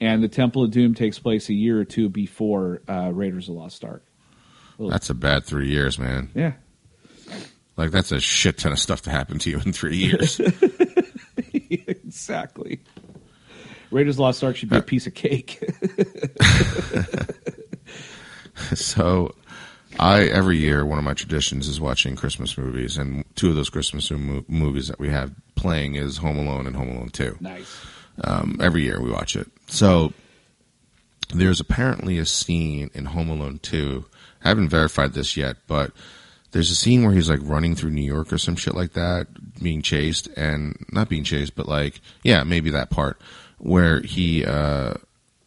[0.00, 3.54] and the Temple of Doom takes place a year or two before uh, Raiders of
[3.54, 4.04] the Lost Ark.
[4.78, 6.30] That's a bad three years, man.
[6.34, 6.52] Yeah.
[7.76, 10.40] Like that's a shit ton of stuff to happen to you in three years.
[11.52, 12.80] exactly.
[13.90, 15.62] Raiders of the Lost Ark should be a piece of cake.
[18.74, 19.34] so,
[19.98, 23.70] I every year one of my traditions is watching Christmas movies, and two of those
[23.70, 27.36] Christmas mo- movies that we have playing is Home Alone and Home Alone Two.
[27.40, 27.76] nice.
[28.22, 29.50] Um, every year we watch it.
[29.66, 30.12] So
[31.34, 34.04] there's apparently a scene in Home Alone 2.
[34.44, 35.90] I haven't verified this yet, but
[36.52, 39.26] there's a scene where he's like running through New York or some shit like that,
[39.60, 43.20] being chased and not being chased, but like, yeah, maybe that part
[43.58, 44.94] where he, uh,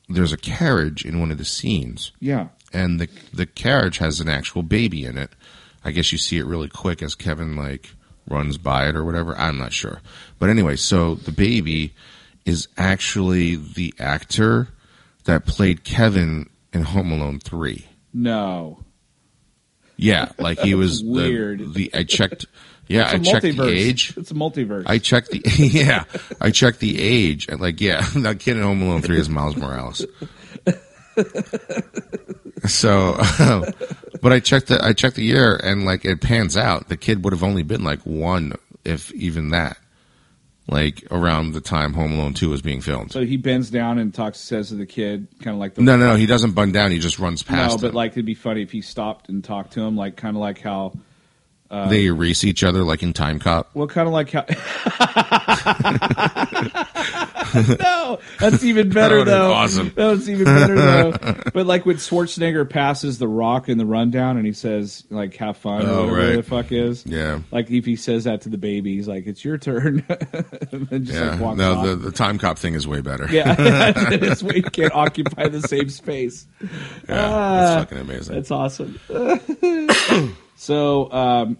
[0.09, 2.47] there's a carriage in one of the scenes Yeah.
[2.77, 5.31] And the, the carriage has an actual baby in it.
[5.83, 7.89] I guess you see it really quick as Kevin like
[8.29, 9.35] runs by it or whatever.
[9.37, 10.01] I'm not sure.
[10.37, 11.93] But anyway, so the baby
[12.45, 14.67] is actually the actor
[15.25, 17.85] that played Kevin in Home Alone 3.
[18.13, 18.83] No.
[19.95, 21.73] Yeah, like he was the- Weird.
[21.73, 22.45] The, I checked.
[22.87, 23.57] Yeah, I checked multiverse.
[23.57, 24.13] the age.
[24.15, 24.83] It's a multiverse.
[24.85, 26.05] I checked the yeah.
[26.39, 29.57] I checked the age and like yeah, that kid in Home Alone three is Miles
[29.57, 30.05] Morales.
[32.65, 33.65] So, um,
[34.21, 37.23] but I checked the I checked the year and like it pans out the kid
[37.23, 38.53] would have only been like one
[38.83, 39.77] if even that,
[40.67, 43.11] like around the time Home Alone two was being filmed.
[43.11, 45.97] so he bends down and talks, says to the kid, kind of like the no,
[45.97, 46.91] no, no, he doesn't bun down.
[46.91, 47.75] He just runs past.
[47.75, 47.95] no, but him.
[47.95, 50.59] like it'd be funny if he stopped and talked to him, like kind of like
[50.59, 50.93] how
[51.69, 53.69] they erase each other like in Time Cop.
[53.73, 54.45] Well, kind of like how.
[57.79, 59.53] no, that's even better would've though.
[59.53, 59.91] awesome.
[59.95, 61.11] That's even better though.
[61.53, 65.57] But like when Schwarzenegger passes the Rock in the rundown, and he says like "Have
[65.57, 66.35] fun," or Oh, whatever right.
[66.37, 67.05] the fuck is.
[67.05, 67.39] Yeah.
[67.51, 71.19] Like if he says that to the baby, he's like, "It's your turn," and just
[71.19, 71.85] Yeah, like walks no, off.
[71.85, 73.27] the, the Time Cop thing is way better.
[73.31, 76.45] yeah, this way you can't occupy the same space.
[76.61, 76.67] Yeah,
[77.09, 78.35] Ah, that's fucking amazing.
[78.35, 78.99] That's awesome.
[80.67, 81.57] so um,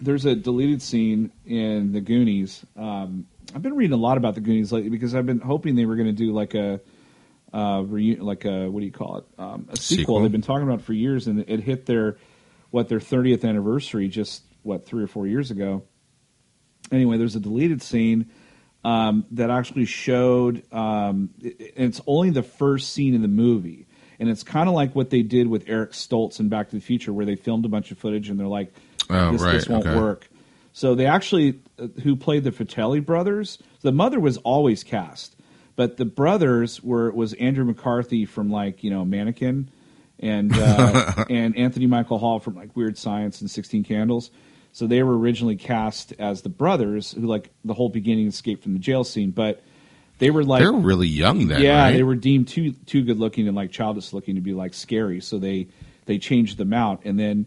[0.00, 2.66] there's a deleted scene in the Goonies.
[2.76, 5.84] Um, I've been reading a lot about the Goonies lately because I've been hoping they
[5.86, 6.80] were going to do like a
[7.52, 9.96] uh, reu- like a what do you call it um, a sequel.
[10.16, 10.20] Sequel?
[10.22, 12.16] They've been talking about it for years, and it hit their
[12.70, 15.84] what their 30th anniversary just what three or four years ago.
[16.90, 18.30] Anyway, there's a deleted scene
[18.84, 23.86] um, that actually showed, um, it- it's only the first scene in the movie,
[24.22, 26.80] and it's kind of like what they did with Eric Stoltz in Back to the
[26.80, 28.72] Future, where they filmed a bunch of footage and they're like,
[29.10, 29.98] Oh, this, right, this won't okay.
[29.98, 30.28] work."
[30.72, 35.34] So they actually, uh, who played the Fratelli brothers, the mother was always cast,
[35.74, 39.68] but the brothers were was Andrew McCarthy from like you know Mannequin,
[40.20, 44.30] and uh, and Anthony Michael Hall from like Weird Science and Sixteen Candles.
[44.70, 48.72] So they were originally cast as the brothers who like the whole beginning escaped from
[48.72, 49.64] the jail scene, but
[50.18, 51.62] they were like They're really young then.
[51.62, 51.92] yeah, right?
[51.92, 55.20] they were deemed too too good looking and like childish looking to be like scary,
[55.20, 55.68] so they
[56.06, 57.02] they changed them out.
[57.04, 57.46] And then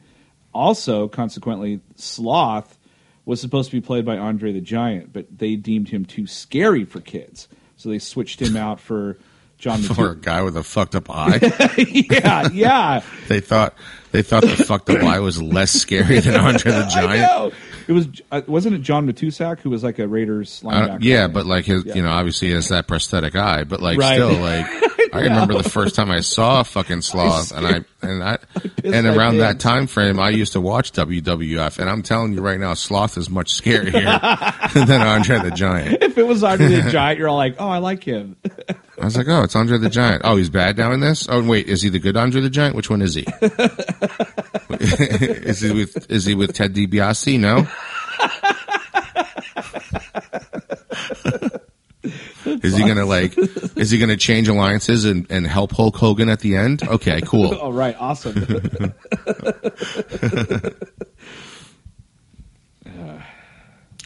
[0.53, 2.77] also consequently, Sloth
[3.25, 6.85] was supposed to be played by Andre the Giant, but they deemed him too scary
[6.85, 7.47] for kids,
[7.77, 9.17] so they switched him out for
[9.57, 9.81] John.
[9.81, 11.39] for a guy with a fucked up eye.
[11.77, 13.01] yeah, yeah.
[13.27, 13.73] they thought
[14.11, 17.53] they thought the fucked up eye was less scary than Andre the I Giant.
[17.87, 20.99] It was uh, wasn't it John Matuszak who was like a Raiders linebacker?
[21.01, 21.95] yeah, but like his, Yeah.
[21.95, 24.15] you know, obviously he has that prosthetic eye, but like Right.
[24.15, 24.65] still, like
[25.13, 28.37] I remember the first time I saw a fucking sloth, and I and I
[28.83, 32.59] and around that time frame, I used to watch WWF, and I'm telling you right
[32.59, 33.91] now, sloth is much scarier
[34.73, 36.03] than Andre the Giant.
[36.03, 38.35] if it was Andre the Giant, you're all like, oh, I like him.
[39.01, 40.21] I was like, oh, it's Andre the Giant.
[40.25, 41.27] Oh, he's bad now in this.
[41.29, 42.75] Oh, wait, is he the good Andre the Giant?
[42.75, 43.25] Which one is he?
[44.81, 47.39] is he with is he with Ted DiBiase?
[47.39, 47.67] No.
[52.45, 53.37] Is he gonna like?
[53.75, 56.83] Is he gonna change alliances and, and help Hulk Hogan at the end?
[56.83, 57.53] Okay, cool.
[57.59, 58.33] All right, awesome.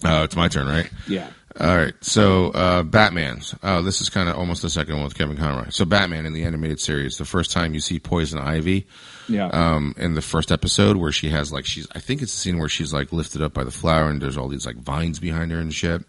[0.04, 0.90] Oh, it's my turn, right?
[1.08, 1.30] yeah.
[1.60, 1.94] All right.
[2.02, 3.54] So, uh, Batman's.
[3.62, 5.70] Oh, this is kind of almost the second one with Kevin Conroy.
[5.72, 8.88] So, Batman in the animated series, the first time you see Poison Ivy,
[9.28, 9.48] Yeah.
[9.48, 12.58] um, in the first episode where she has like she's I think it's the scene
[12.60, 15.52] where she's like lifted up by the flower and there's all these like vines behind
[15.52, 16.02] her and shit.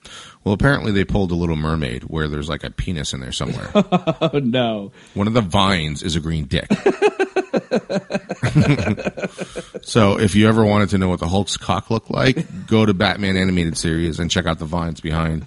[0.44, 3.70] Well, apparently they pulled a Little Mermaid where there's like a penis in there somewhere.
[3.74, 4.92] oh no.
[5.14, 6.68] One of the vines is a green dick.
[9.82, 12.94] so if you ever wanted to know what the Hulk's cock looked like, go to
[12.94, 15.46] Batman animated series and check out the vines behind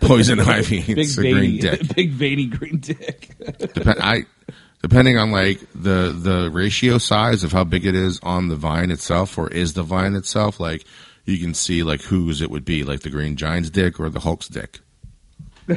[0.00, 0.82] Poison Ivy.
[0.82, 1.94] Big It's a green dick.
[1.94, 3.34] big veiny green dick.
[3.74, 4.24] Dep- I,
[4.82, 8.90] depending on like the the ratio size of how big it is on the vine
[8.90, 10.84] itself, or is the vine itself, like
[11.24, 14.20] you can see like whose it would be, like the Green Giant's dick or the
[14.20, 14.80] Hulk's dick.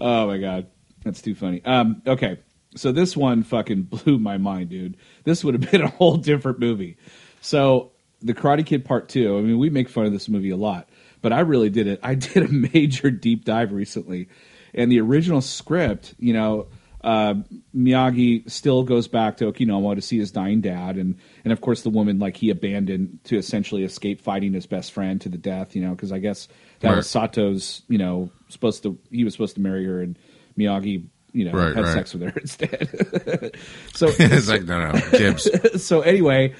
[0.00, 0.66] Oh my god,
[1.04, 1.64] that's too funny.
[1.64, 2.38] Um, okay,
[2.76, 4.96] so this one fucking blew my mind, dude.
[5.24, 6.96] This would have been a whole different movie.
[7.40, 7.90] So
[8.20, 9.36] the Karate Kid Part Two.
[9.38, 10.88] I mean, we make fun of this movie a lot,
[11.20, 12.00] but I really did it.
[12.04, 14.28] I did a major deep dive recently,
[14.74, 16.66] and the original script, you know.
[17.04, 17.34] Uh,
[17.76, 21.82] Miyagi still goes back to Okinawa to see his dying dad, and and of course
[21.82, 25.74] the woman like he abandoned to essentially escape fighting his best friend to the death,
[25.74, 26.46] you know, because I guess
[26.78, 26.96] that Right.
[26.98, 30.16] was Sato's, you know, supposed to he was supposed to marry her, and
[30.62, 31.92] Miyagi, you know, Right, had right.
[31.94, 33.56] sex with her instead.
[33.94, 35.48] so it's like no, no, Gibbs.
[35.84, 36.54] so anyway,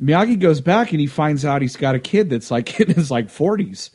[0.00, 3.10] Miyagi goes back and he finds out he's got a kid that's like in his
[3.10, 3.90] like forties.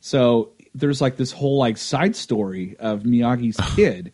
[0.00, 4.12] So there's like this whole like side story of Miyagi's kid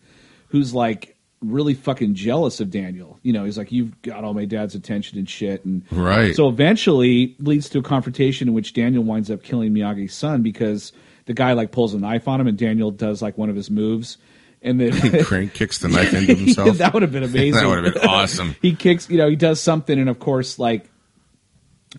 [0.49, 3.19] who's like really fucking jealous of Daniel.
[3.21, 6.33] You know, he's like, You've got all my dad's attention and shit and Right.
[6.33, 10.93] so eventually leads to a confrontation in which Daniel winds up killing Miyagi's son because
[11.25, 13.69] the guy like pulls a knife on him and Daniel does like one of his
[13.69, 14.17] moves
[14.65, 16.77] and then Crank kicks the knife into himself.
[16.79, 17.53] that would have been amazing.
[17.53, 18.55] That would have been awesome.
[18.61, 20.89] he kicks, you know, he does something, and of course, like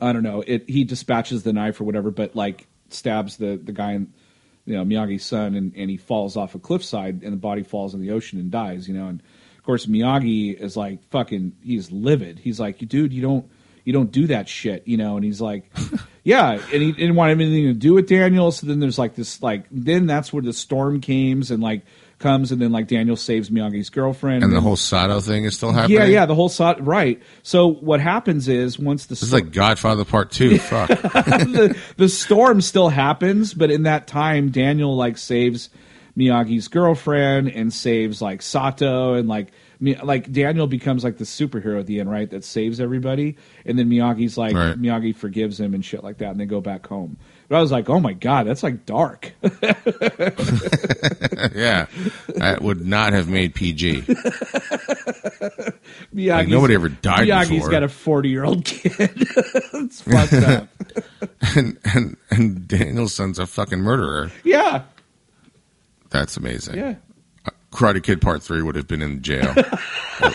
[0.00, 3.72] I don't know, it he dispatches the knife or whatever, but like stabs the the
[3.72, 4.12] guy, in,
[4.66, 7.94] you know, Miyagi's son, and and he falls off a cliffside, and the body falls
[7.94, 9.22] in the ocean and dies, you know, and
[9.56, 12.38] of course Miyagi is like fucking, he's livid.
[12.38, 13.48] He's like, dude, you don't.
[13.84, 15.14] You don't do that shit, you know.
[15.14, 15.70] And he's like,
[16.24, 18.50] "Yeah," and he didn't want anything to do with Daniel.
[18.50, 21.82] So then there's like this, like then that's where the storm came, and like
[22.18, 25.72] comes, and then like Daniel saves Miyagi's girlfriend, And the whole Sato thing is still
[25.72, 25.98] happening.
[25.98, 27.20] yeah, yeah, the whole side, right.
[27.42, 30.58] So what happens is once the This is like Godfather Part Two.
[30.58, 30.88] Fuck.
[30.88, 35.68] the, the storm still happens, but in that time, Daniel like saves
[36.16, 39.52] Miyagi's girlfriend and saves like Sato and like
[40.02, 42.30] like Daniel becomes like the superhero at the end, right?
[42.30, 43.36] That saves everybody,
[43.66, 44.74] and then Miyagi's like Right.
[44.80, 47.18] Miyagi forgives him and shit like that, and they go back home.
[47.49, 49.32] But I was like, oh my god, that's like dark.
[49.42, 49.51] yeah,
[52.34, 54.03] that would not have made PG.
[56.14, 57.70] Miyagi's, nobody ever died Miyagi's before.
[57.70, 58.92] got a forty year old kid.
[58.94, 60.68] it's fucked up.
[61.57, 64.32] and and and Daniel's son's a fucking murderer.
[64.44, 64.82] yeah,
[66.11, 66.76] That's amazing.
[66.76, 66.94] yeah.
[67.47, 69.55] Uh, Karate Kid Part Three would have been in jail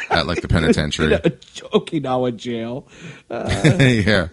[0.10, 1.12] at like the penitentiary.
[1.16, 2.88] Okinawa jail.
[3.30, 4.28] yeah,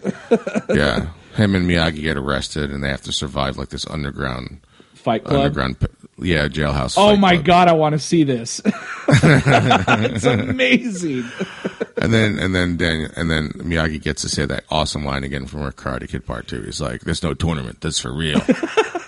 [0.73, 1.09] yeah.
[1.39, 4.59] Him and Miyagi get arrested, and they have to survive like this underground,
[4.93, 5.37] Fight Club.
[5.41, 5.77] underground,
[6.19, 6.95] yeah, jailhouse.
[6.97, 7.45] Oh my club.
[7.45, 8.61] god, I want to see this.
[9.07, 11.25] it's amazing.
[11.97, 15.45] And then and then Daniel and then Miyagi gets to say that awesome line again
[15.45, 16.61] from Karate Kid Part Two.
[16.61, 17.81] He's like, "There's no tournament.
[17.81, 18.41] That's for real."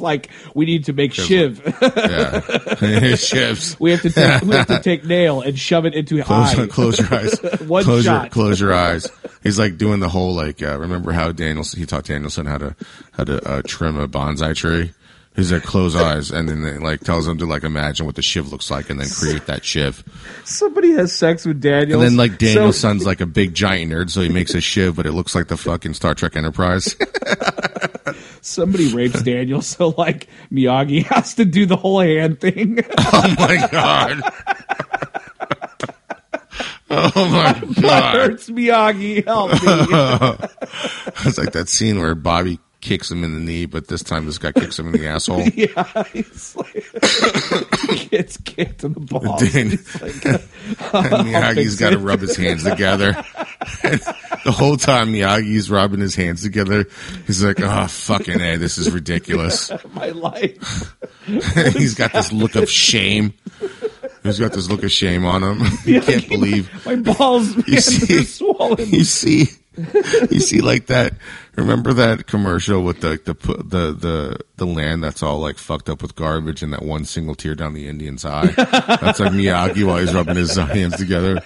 [0.00, 1.60] Like, we need to make Shiv.
[1.82, 2.40] yeah,
[3.16, 3.78] shifts.
[3.80, 6.66] we have to take, we have to take nail and shove it into Close, eye.
[6.66, 7.38] close your eyes.
[7.66, 8.30] One close Your, shot.
[8.30, 9.06] close your eyes.
[9.42, 10.62] He's like doing the whole like.
[10.62, 12.76] Uh, remember how Daniel-san he taught Daniel-san how to
[13.12, 14.92] how to uh, trim a bonsai tree.
[15.38, 18.22] He's like close eyes, and then they, like tells him to like imagine what the
[18.22, 20.02] shiv looks like, and then create that shiv.
[20.44, 22.00] Somebody has sex with Daniel.
[22.00, 24.60] And then like Daniel's So, son's like a big giant nerd, so he makes a
[24.60, 26.96] shiv, but it looks like the fucking Star Trek Enterprise.
[28.40, 32.80] somebody rapes Daniel, so like Miyagi has to do the whole hand thing.
[32.98, 34.20] oh my god.
[36.90, 38.14] Oh my god.
[38.16, 40.48] Hurts Miyagi, help me.
[41.28, 44.38] It's like that scene where Bobby kicks him in the knee, but this time this
[44.38, 45.42] guy kicks him in the asshole.
[45.54, 49.42] yeah, he's like, gets kicked in the balls.
[49.42, 53.12] He's like, and Miyagi's got to rub his hands together.
[54.44, 56.86] The whole time Miyagi's rubbing his hands together,
[57.26, 60.94] he's like, "Oh fucking a, this is ridiculous." my life.
[61.26, 63.34] he's got this look of shame.
[64.22, 65.66] He's got this look of shame on him.
[65.84, 68.14] You can't believe My balls, man, you see.
[68.16, 68.88] they're swollen.
[68.90, 69.46] You see,
[70.30, 71.14] you see, like that.
[71.56, 76.02] Remember that commercial with the the the the the land that's all like fucked up
[76.02, 78.46] with garbage and that one single tear down the Indian's eye.
[78.56, 81.34] That's like Miyagi while he's rubbing his hands together.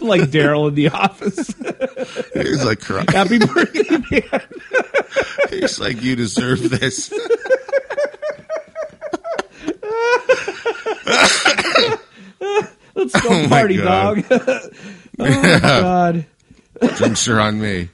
[0.00, 1.54] like Daryl in the office.
[2.34, 3.06] He's like crying.
[3.08, 4.42] Happy birthday, man.
[5.50, 7.12] He's like, you deserve this.
[12.94, 14.24] Let's go Oh party, dog.
[14.30, 14.60] oh
[15.18, 16.26] my God.
[16.96, 17.88] Drinks are on me.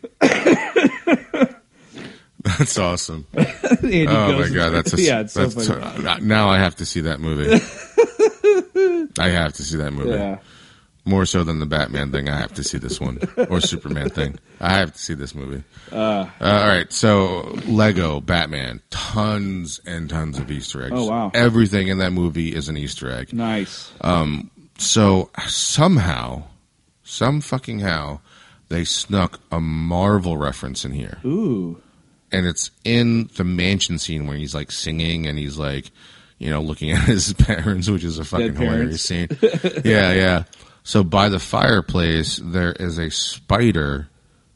[2.44, 3.26] That's awesome.
[3.84, 6.06] Oh my god, that's a, yeah, it's so that's funny.
[6.06, 7.50] uh, now I have to see that movie.
[9.18, 10.10] I have to see that movie.
[10.10, 10.38] yeah.
[11.04, 13.18] More so than the Batman thing, I have to see this one
[13.50, 14.38] or Superman thing.
[14.60, 15.64] I have to see this movie.
[15.90, 20.92] Uh, all right, so Lego Batman, tons and tons of Easter eggs.
[20.94, 21.32] Oh, wow.
[21.34, 23.32] Everything in that movie is an Easter egg.
[23.32, 23.90] Nice.
[24.78, 26.44] So somehow,
[27.02, 28.20] some fucking how,
[28.72, 31.18] they snuck a Marvel reference in here.
[31.24, 31.80] Ooh.
[32.32, 35.90] and it's in the mansion scene where he's like singing and he's like,
[36.38, 39.28] you know, looking at his parents, which is a fucking hilarious scene.
[39.84, 40.44] yeah, yeah.
[40.82, 44.08] So by the fireplace, there is a spider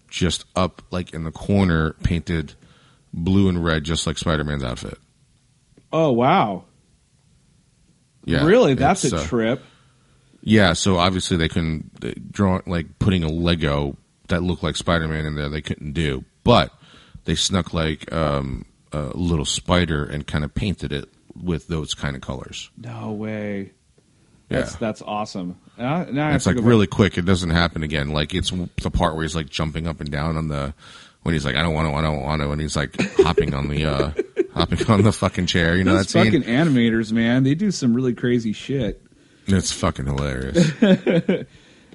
[0.08, 2.54] just up like in the corner, painted
[3.12, 4.98] blue and red, just like Spider Man's outfit.
[5.92, 6.64] Oh wow.
[8.24, 8.74] Yeah, really?
[8.74, 9.62] That's a uh, trip.
[10.40, 13.96] Yeah, so obviously they couldn't draw like putting a Lego
[14.28, 15.48] that looked like Spider Man in there.
[15.48, 16.72] They couldn't do, but
[17.24, 21.08] they snuck like um, a little spider and kind of painted it
[21.40, 22.70] with those kind of colors.
[22.76, 23.72] No way.
[24.48, 25.58] Yeah, That's that's awesome.
[25.76, 27.18] Now, now it's like really quick.
[27.18, 28.10] It doesn't happen again.
[28.10, 30.72] Like it's the part where he's like jumping up and down on the
[31.22, 33.54] when he's like I don't want to, I don't want to, and he's like hopping
[33.54, 34.12] on the uh
[34.54, 35.76] hopping on the fucking chair.
[35.76, 36.54] You know Those that fucking scene?
[36.54, 39.02] animators, man, they do some really crazy shit.
[39.48, 40.70] It's fucking hilarious.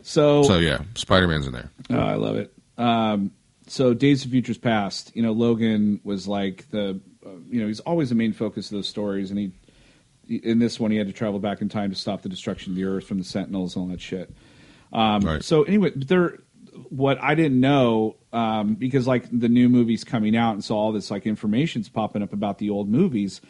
[0.03, 1.71] So, so yeah, Spider Man's in there.
[1.89, 2.53] Oh, I love it.
[2.77, 3.31] Um,
[3.67, 7.79] so Days of Futures Past, you know, Logan was like the, uh, you know, he's
[7.81, 9.51] always the main focus of those stories, and he,
[10.27, 12.75] in this one, he had to travel back in time to stop the destruction of
[12.75, 14.33] the Earth from the Sentinels and all that shit.
[14.93, 15.43] Um, Right.
[15.43, 16.39] So anyway, there,
[16.89, 20.91] what I didn't know, um, because like the new movies coming out, and so all
[20.91, 23.41] this like information's popping up about the old movies,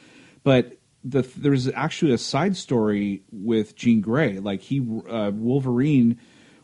[0.44, 4.40] but the there's actually a side story with Jean Grey.
[4.40, 4.80] Like he,
[5.10, 6.20] uh, Wolverine,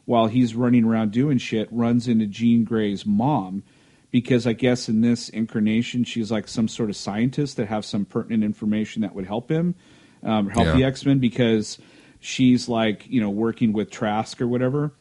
[0.07, 3.61] while he's running around doing shit, runs into Jean Grey's mom.
[4.09, 8.05] Because I guess in this incarnation, she's like some sort of scientist that have some
[8.05, 9.75] pertinent information that would help him.
[10.23, 10.73] um, help Yeah.
[10.77, 11.77] the X Men because
[12.19, 14.93] she's like you know working with Trask or whatever.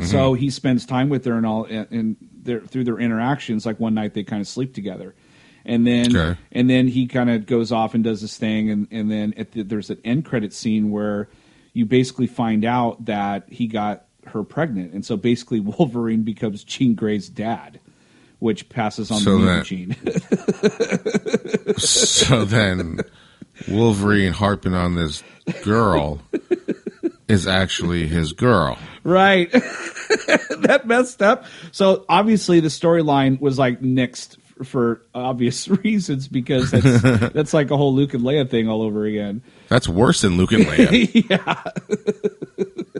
[0.00, 0.40] So Mm-hmm.
[0.40, 3.64] he spends time with her and all, and, and their, through their interactions.
[3.64, 5.14] Like one night they kind of sleep together,
[5.64, 6.38] and then Okay.
[6.52, 9.52] and then he kind of goes off and does this thing, and and then at
[9.52, 11.28] the, there's an end credit scene where
[11.72, 16.94] you basically find out that he got her pregnant, and so basically Wolverine becomes Jean
[16.94, 17.80] Grey's dad,
[18.38, 19.96] which passes on So the gene.
[21.78, 23.00] so then
[23.68, 25.22] Wolverine harping on this
[25.62, 26.20] girl
[27.28, 28.78] is actually his girl.
[29.02, 29.50] Right.
[29.52, 31.44] that messed up.
[31.72, 37.76] So obviously the storyline was like nixed for obvious reasons because that's that's like a
[37.76, 39.42] whole Luke and Leia thing all over again.
[39.68, 41.30] That's worse than Luke and Leia.
[41.30, 41.62] yeah,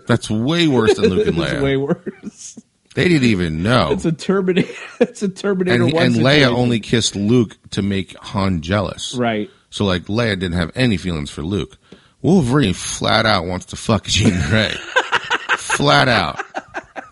[0.06, 1.62] That's way worse than Luke and it's Leia.
[1.62, 2.58] way worse.
[2.94, 3.90] They didn't even know.
[3.92, 4.72] It's a Terminator.
[5.00, 5.82] It's a Terminator.
[5.84, 9.14] and and Leia only kissed Luke to make Han jealous.
[9.14, 9.50] right.
[9.70, 11.76] So like Leia didn't have any feelings for Luke.
[12.22, 14.70] Wolverine flat out wants to fuck Jean Grey.
[15.58, 16.40] flat out.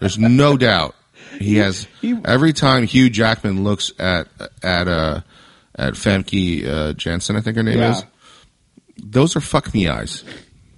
[0.00, 0.94] There's no doubt.
[1.38, 4.28] He has he- every time Hugh Jackman looks at
[4.62, 5.20] at uh
[5.74, 6.94] at Famke uh,
[7.36, 7.96] I think her name Yeah.
[7.98, 8.04] is.
[8.96, 10.24] Those are fuck me eyes.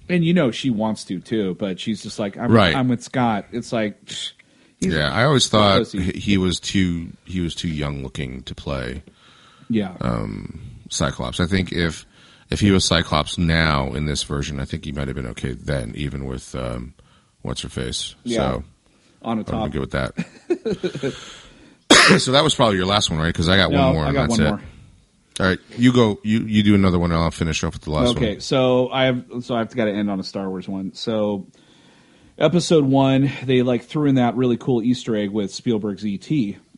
[0.09, 2.51] And you know she wants to too, but she's just like I'm.
[2.51, 2.75] Right.
[2.75, 3.45] I'm with Scott.
[3.51, 4.03] It's like.
[4.05, 4.31] psh,
[4.79, 9.03] Yeah, I always thought he was too he was too young looking to play
[9.69, 9.95] Yeah.
[10.01, 11.39] Um, Cyclops.
[11.39, 12.05] I think if
[12.49, 15.51] if he was Cyclops now in this version, I think he might have been okay
[15.53, 16.93] then, even with um,
[17.41, 18.15] what's her face.
[18.23, 18.37] Yeah.
[18.37, 18.63] So
[19.23, 19.71] on a I'm top.
[19.71, 20.13] good with that.
[22.19, 23.27] so that was probably your last one, right?
[23.27, 24.03] Because I got No, one more.
[24.03, 24.49] I and got that's one it.
[24.51, 24.61] more.
[25.39, 26.19] All right, you go.
[26.23, 28.29] You you do another one, and I'll finish off with the last okay, one.
[28.29, 30.93] Okay, so I have so I've got to end on a Star Wars one.
[30.93, 31.47] So
[32.37, 36.29] episode one, they like threw in that really cool Easter egg with Spielberg's ET,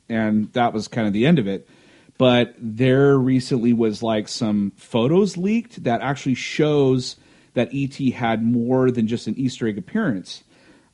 [0.09, 1.69] and that was kind of the end of it.
[2.17, 7.15] But there recently was like some photos leaked that actually shows
[7.53, 10.43] that ET had more than just an Easter egg appearance.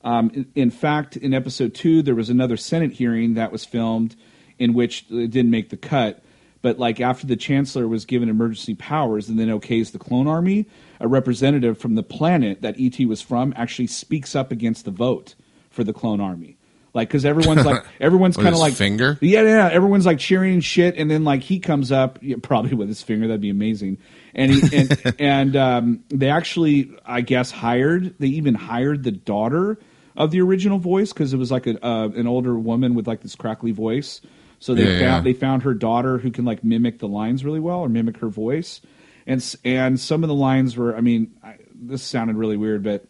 [0.04, 4.16] Um, in, in fact, in episode two, there was another Senate hearing that was filmed
[4.60, 6.24] in which it didn't make the cut.
[6.66, 10.66] But like after the chancellor was given emergency powers and then okays the clone army,
[11.00, 15.36] a representative from the planet that ET was from actually speaks up against the vote
[15.70, 16.58] for the clone army.
[16.96, 19.16] Like, because everyone's like, everyone's kind of like finger?
[19.22, 19.70] Yeah, yeah.
[19.72, 23.04] Everyone's like cheering and shit, and then like he comes up, yeah, probably with his
[23.04, 23.28] finger.
[23.28, 24.00] That'd be amazing.
[24.34, 28.16] And he and, and um, they actually, I guess, hired.
[28.18, 29.78] They even hired the daughter
[30.18, 33.22] of the original voice because it was like a, uh, an older woman with like
[33.22, 34.20] this crackly voice.
[34.60, 35.34] So they Yeah, found yeah.
[35.34, 38.30] they found her daughter who can like mimic the lines really well or mimic her
[38.30, 38.82] voice,
[39.28, 40.96] and and some of the lines were.
[40.96, 43.06] I mean, I, this sounded really weird, but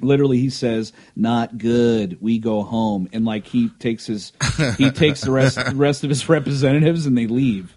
[0.00, 4.32] literally he says not good we go home and like he takes his
[4.78, 7.76] he takes the rest the rest of his representatives and they leave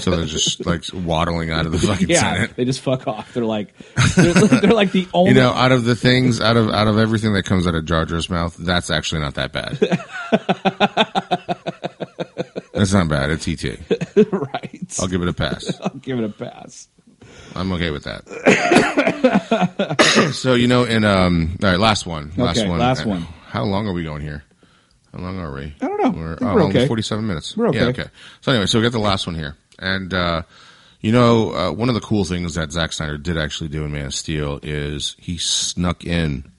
[0.00, 2.56] So they're just like waddling out of the fucking yeah Senate.
[2.56, 3.72] they just fuck off they're like
[4.16, 6.98] they're, they're like the only You know, out of the things, out of out of
[6.98, 9.78] everything that comes out of Jar Jar's mouth, that's actually not that bad.
[12.80, 13.30] that's not bad.
[13.30, 13.62] It's ET.
[14.32, 15.80] right I'll give it a pass.
[15.82, 16.88] I'll give it a pass
[17.54, 18.22] I'm okay with that.
[20.34, 23.26] so you know, in um, all right, last one, last Okay, one, last one.
[23.46, 24.44] How long are we going here?
[25.12, 25.74] How long are we?
[25.80, 26.10] I don't know.
[26.10, 26.86] We're, oh, we're only okay.
[26.86, 27.56] Forty-seven minutes.
[27.56, 28.02] We're Yeah, okay.
[28.02, 28.10] okay.
[28.40, 30.42] So anyway, so we got the last one here, and uh,
[31.00, 33.92] you know, uh, one of the cool things that Zack Snyder did actually do in
[33.92, 36.50] Man of Steel is he snuck in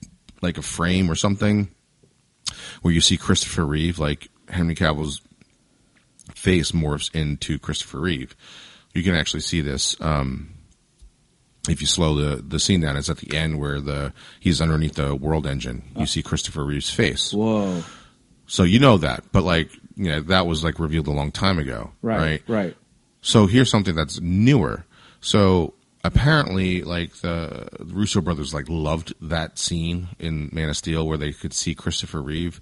[0.42, 1.70] like a frame or something
[2.82, 5.22] where you see Christopher Reeve, like Henry Cavill's
[6.34, 8.36] face morphs into Christopher Reeve.
[8.94, 9.96] You can actually see this.
[10.00, 10.54] Um,
[11.68, 14.94] if you slow the, the scene down, it's at the end where the he's underneath
[14.94, 15.82] the world engine.
[15.96, 17.32] You see Christopher Reeve's face.
[17.32, 17.82] whoa
[18.46, 21.58] So you know that, but like you know that was like revealed a long time
[21.58, 22.42] ago, right right?
[22.48, 22.76] right,
[23.20, 24.84] So here's something that's newer.
[25.20, 31.18] So apparently, like the Russo brothers, like loved that scene in Man of Steel where
[31.18, 32.60] they could see Christopher Reeve,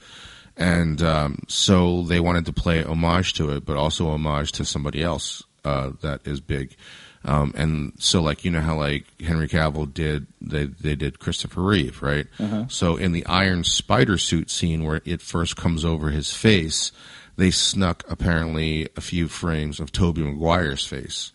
[0.60, 5.02] and um, so they wanted to play homage to it, but also homage to somebody
[5.02, 6.76] else uh, that is big.
[7.24, 11.62] Um, and so, like you know how like Henry Cavill did, they they did Christopher
[11.62, 12.26] Reeve, right?
[12.68, 16.92] So in the Iron Spider suit scene where it first comes over his face,
[17.36, 21.32] they snuck apparently a few frames of Tobey Maguire's face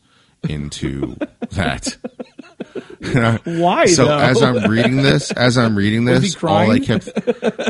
[0.47, 1.17] into
[1.51, 1.97] that.
[3.45, 4.17] why So though?
[4.17, 7.13] as I'm reading this, as I'm reading this, all I kept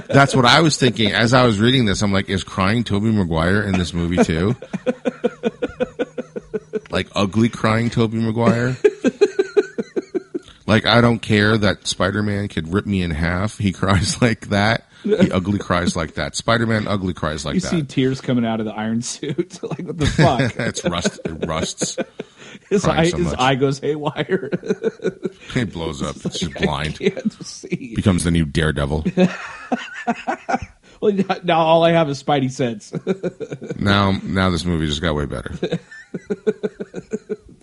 [0.08, 2.02] That's what I was thinking as I was reading this.
[2.02, 4.56] I'm like, is crying Tobey Maguire in this movie too?
[6.90, 8.78] like ugly crying Tobey Maguire?
[10.68, 13.58] like I don't care that Spider-Man could rip me in half.
[13.58, 14.88] He cries like that.
[15.04, 16.36] He ugly cries like that.
[16.36, 17.74] Spider-Man ugly cries like you that.
[17.74, 21.20] You see tears coming out of the iron suit like what the fuck it's rust.
[21.26, 21.98] It rusts.
[22.76, 23.40] His eye, so his much.
[23.40, 24.50] eye goes haywire.
[25.54, 26.16] He blows up.
[26.26, 26.98] It's just blind.
[27.02, 27.94] I can't see.
[27.96, 29.06] Becomes the new Daredevil.
[31.02, 31.12] Well,
[31.44, 32.94] now all I have is Spidey sense.
[33.78, 35.52] now, now this movie just got way better.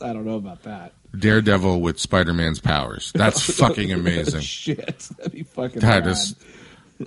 [0.03, 0.93] I don't know about that.
[1.19, 3.11] Daredevil with Spider Man's powers.
[3.15, 4.43] That's fucking amazing.
[4.43, 5.81] Shit, that'd be fucking.
[5.81, 6.37] That is.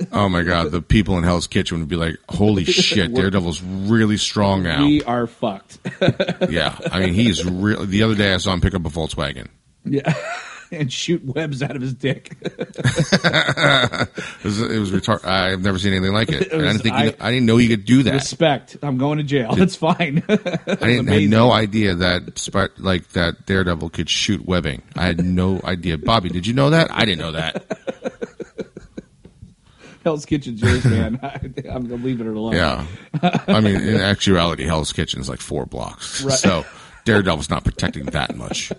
[0.12, 4.18] Oh my god, the people in Hell's Kitchen would be like, "Holy shit, Daredevil's really
[4.18, 5.80] strong now." We are fucked.
[6.50, 7.86] Yeah, I mean, he's really.
[7.86, 9.48] The other day, I saw him pick up a Volkswagen.
[9.84, 10.14] yeah,
[10.72, 12.36] and shoot webs out of his dick.
[12.42, 16.44] It was, it was retard- I've never seen anything like it.
[16.44, 18.14] It And I didn't think I- I didn't know you could do that.
[18.14, 18.78] Respect.
[18.82, 19.60] I'm going to jail.
[19.62, 20.24] It's fine.
[20.28, 24.82] I didn't had no idea that like that Daredevil could shoot webbing.
[24.96, 25.98] I had no idea.
[25.98, 26.92] Bobby, did you know that?
[26.92, 28.25] I didn't know that.
[30.06, 31.20] Hell's Kitchen yours, man.
[31.24, 31.40] I,
[31.70, 32.54] I'm leaving it alone.
[32.54, 32.86] Yeah,
[33.22, 36.38] I mean, in actuality, Hell's Kitchen is like four blocks, Right.
[36.40, 36.64] so
[37.04, 38.72] Daredevil's not protecting that much.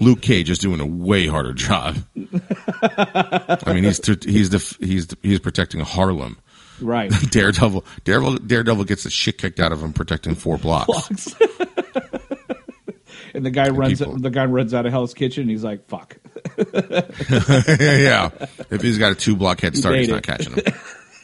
[0.00, 1.96] Luke Cage is doing a way harder job.
[2.16, 6.38] I mean, he's he's the he's he's protecting Harlem.
[6.80, 7.10] Right.
[7.30, 10.86] Daredevil, Daredevil, Daredevil gets the shit kicked out of him protecting four blocks.
[10.86, 11.34] Blocks.
[13.34, 13.98] and the guy runs.
[14.00, 15.42] people- The guy runs out of Hell's Kitchen.
[15.42, 16.16] and He's like, "Fuck."
[17.80, 18.30] yeah,
[18.70, 20.24] if he's got a two block head start, he's not it.
[20.24, 20.74] catching him.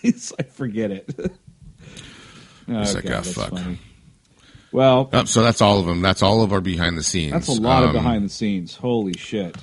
[0.02, 1.14] he's like, "Forget it."
[2.68, 3.78] Oh, He's like, God, "Ah, fuck." funny.
[4.70, 6.02] Well, Oh, so that's all of them.
[6.02, 7.32] That's all of our behind the scenes.
[7.32, 8.74] that's a lot of Um, behind the scenes.
[8.76, 9.56] Holy shit.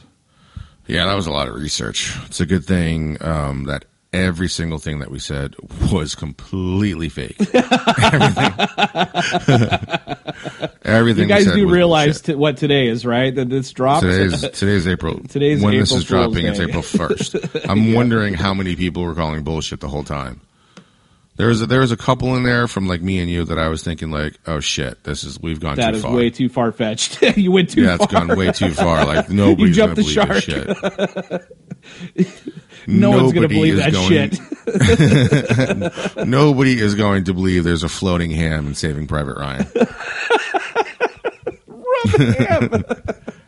[0.88, 2.16] Yeah, that was a lot of research.
[2.26, 3.86] It's a good thing um, that
[4.16, 5.56] every single thing that we said
[5.92, 7.36] was completely fake.
[7.54, 8.54] everything.
[10.84, 11.24] everything.
[11.24, 13.34] You guys do realize t- what today is, right?
[13.36, 14.02] That this drops.
[14.02, 15.20] Today's today's April.
[15.28, 16.46] Today's when April this is Fool's dropping.
[16.46, 17.36] It's April first.
[17.68, 20.42] I'm wondering how many people were calling bullshit the whole time.
[21.38, 23.60] There was a, there was a couple in there from like me and you that
[23.60, 26.16] I was thinking like, oh shit, this is we've gone that too is far.
[26.16, 27.22] way too far fetched.
[27.38, 28.06] you went too yeah, far.
[28.06, 29.06] it's gone way too far.
[29.06, 30.68] Like nobody's jumped gonna the believe
[31.28, 31.44] this
[32.16, 32.88] shit.
[32.88, 34.32] no one's going to Nobody believe that going-
[36.16, 36.28] shit.
[36.28, 39.68] Nobody is going to believe there's a floating ham in Saving Private Ryan.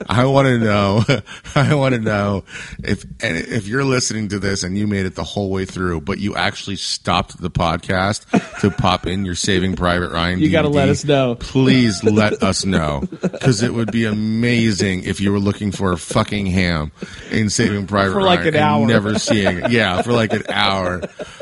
[0.09, 1.03] I want to know.
[1.55, 2.43] I want to know
[2.83, 6.01] if and if you're listening to this and you made it the whole way through,
[6.01, 8.25] but you actually stopped the podcast
[8.61, 10.39] to pop in your Saving Private Ryan.
[10.39, 11.35] You gotta let us know.
[11.35, 15.97] Please let us know because it would be amazing if you were looking for a
[15.97, 16.91] fucking ham
[17.31, 18.87] in Saving Private For like Ryan an and hour.
[18.87, 19.71] never seeing it.
[19.71, 21.01] Yeah, for like an hour.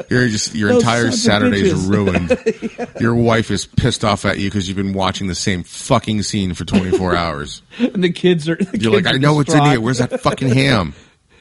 [0.10, 2.38] You're just your Those entire Saturday's ruined.
[3.00, 6.54] Your wife is pissed off at you because you've been watching the same fucking scene
[6.54, 7.62] for 24 hours.
[7.80, 8.55] and the kids are.
[8.72, 9.82] The You're like, I know what's in here.
[9.82, 10.94] Where's that fucking ham?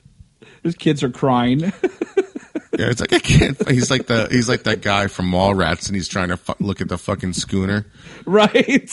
[0.63, 1.73] His kids are crying.
[2.77, 3.69] Yeah, it's like I can't.
[3.71, 6.81] He's like the he's like that guy from Mallrats, and he's trying to fu- look
[6.81, 7.87] at the fucking schooner.
[8.27, 8.93] right.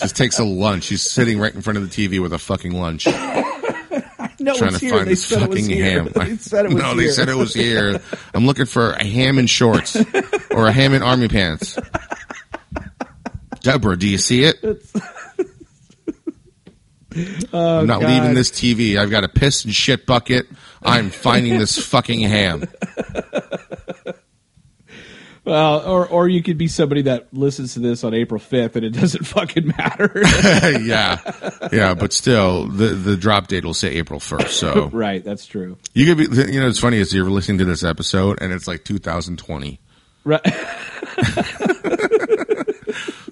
[0.00, 0.88] Just takes a lunch.
[0.88, 4.78] He's sitting right in front of the TV with a fucking lunch, no, trying to
[4.78, 4.90] here.
[4.90, 6.02] find they this said it was fucking here.
[6.02, 6.10] ham.
[6.14, 6.96] they said it was no, here.
[6.96, 8.00] they said it was here.
[8.34, 9.96] I'm looking for a ham in shorts
[10.50, 11.78] or a ham in army pants.
[13.60, 14.62] Deborah, do you see it?
[17.52, 18.10] Oh, I'm not God.
[18.10, 18.96] leaving this TV.
[18.98, 20.46] I've got a piss and shit bucket.
[20.82, 22.64] I'm finding this fucking ham.
[25.46, 28.84] Well, or or you could be somebody that listens to this on April fifth, and
[28.84, 30.10] it doesn't fucking matter.
[30.82, 31.20] yeah,
[31.72, 34.58] yeah, but still, the the drop date will say April first.
[34.58, 35.22] So right.
[35.22, 35.78] That's true.
[35.94, 38.66] you could be, you know, it's funny is you're listening to this episode and it's
[38.66, 39.78] like 2020
[40.24, 40.42] Right.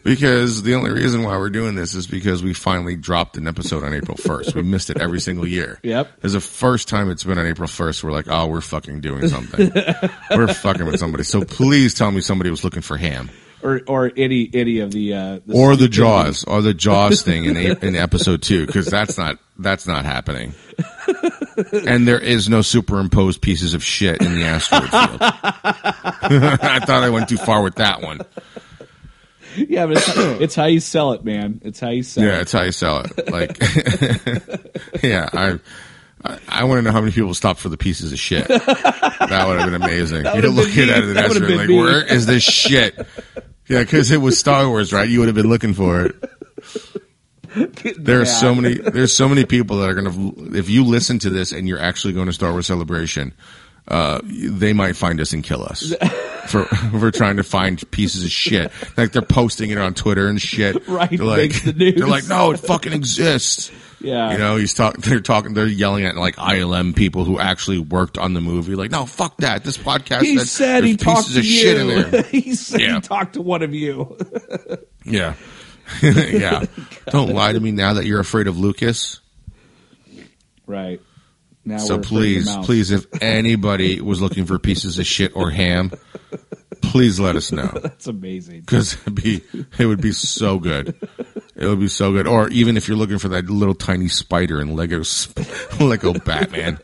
[0.05, 3.83] Because the only reason why we're doing this is because we finally dropped an episode
[3.83, 4.55] on April 1st.
[4.55, 5.81] We missed it every single year.
[5.85, 6.11] Yep.
[6.23, 8.05] It's the first time it's been on April 1st.
[8.05, 9.71] We're like, oh, we're fucking doing something.
[10.31, 11.25] we're fucking with somebody.
[11.25, 13.31] So please tell me somebody was looking for ham.
[13.63, 17.45] or or any any of the uh, the or the Jaws, or the Jaws thing
[17.47, 20.55] in a- in episode two, because that's not that's not happening.
[21.87, 25.19] And there is no superimposed pieces of shit in the asteroid field.
[25.23, 28.21] I thought I went too far with that one.
[29.69, 31.61] Yeah, but it's, it's how you sell it, man.
[31.65, 32.27] It's how you sell it.
[32.27, 32.43] Yeah, it.
[32.43, 33.13] it's how you sell it.
[33.31, 33.59] Like,
[35.03, 35.59] yeah, I.
[36.27, 38.49] I, I want to know how many people stopped for the pieces of shit.
[38.49, 40.23] That would have been amazing.
[40.23, 40.91] Been looking me.
[40.91, 41.77] at it in That would've asteroid been like, me.
[41.79, 42.97] where is this shit?
[43.69, 45.07] Yeah, because it was Star Wars, right?
[45.07, 46.17] You would have been looking for it.
[47.99, 48.75] There are so many.
[48.75, 50.57] There's so many people that are gonna.
[50.57, 53.35] If you listen to this and you're actually going to Star Wars Celebration,
[53.89, 55.93] uh, they might find us and kill us
[56.49, 58.73] for for trying to find pieces of shit.
[58.97, 60.87] Like they're posting it on Twitter and shit.
[60.89, 61.95] Right, They're like, makes the news.
[61.97, 63.71] they're like, no, it fucking exists.
[64.01, 64.33] Yeah.
[64.33, 65.01] You know, he's talking.
[65.01, 65.55] They're talking.
[65.55, 68.75] They're yelling at like ILM people who actually worked on the movie.
[68.75, 69.65] Like, no, fuck that.
[69.65, 70.21] This podcast.
[70.21, 72.03] He that- said he talked to of shit in you.
[72.05, 72.23] there.
[72.25, 72.95] he said Yeah.
[72.97, 74.19] he talked to one of you.
[75.07, 75.37] Yeah.
[76.03, 76.65] yeah.
[77.07, 79.21] Don't lie to me now that you're afraid of Lucas.
[80.67, 81.01] Right.
[81.65, 85.07] Now So we're afraid of the please, please, if anybody was looking for pieces of
[85.07, 85.93] shit or ham,
[86.83, 88.61] please let us know That's amazing.
[88.61, 89.43] because it'd be
[89.79, 90.95] it would be so good.
[91.57, 92.27] It would be so good.
[92.27, 95.03] Or even if you're looking for that little tiny spider in Lego
[95.81, 96.79] Lego Batman,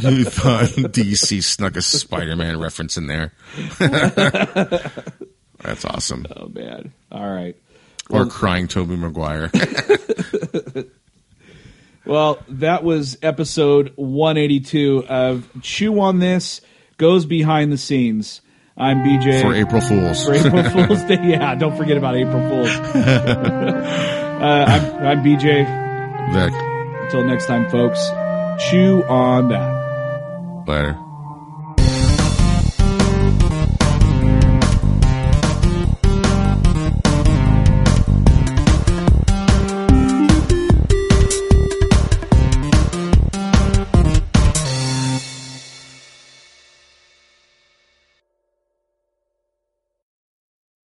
[0.00, 3.32] you thought DC snuck a Spider-Man reference in there.
[5.62, 6.26] That's awesome.
[6.36, 6.92] Oh man.
[7.12, 7.56] All right.
[8.10, 9.50] Or crying Tobey Maguire.
[12.06, 16.60] Well, that was episode 182 of Chew on This
[16.96, 18.40] Goes Behind the Scenes.
[18.76, 19.42] I'm BJ.
[19.42, 20.24] for April Fools.
[20.24, 21.18] For April Fool's Day.
[21.22, 22.68] Yeah, don't forget about April Fools.
[22.94, 25.66] uh, I'm, I'm BJ.
[26.32, 26.52] Vic,
[27.04, 28.00] Until next time, folks,
[28.70, 30.64] chew on that.
[30.66, 30.96] later.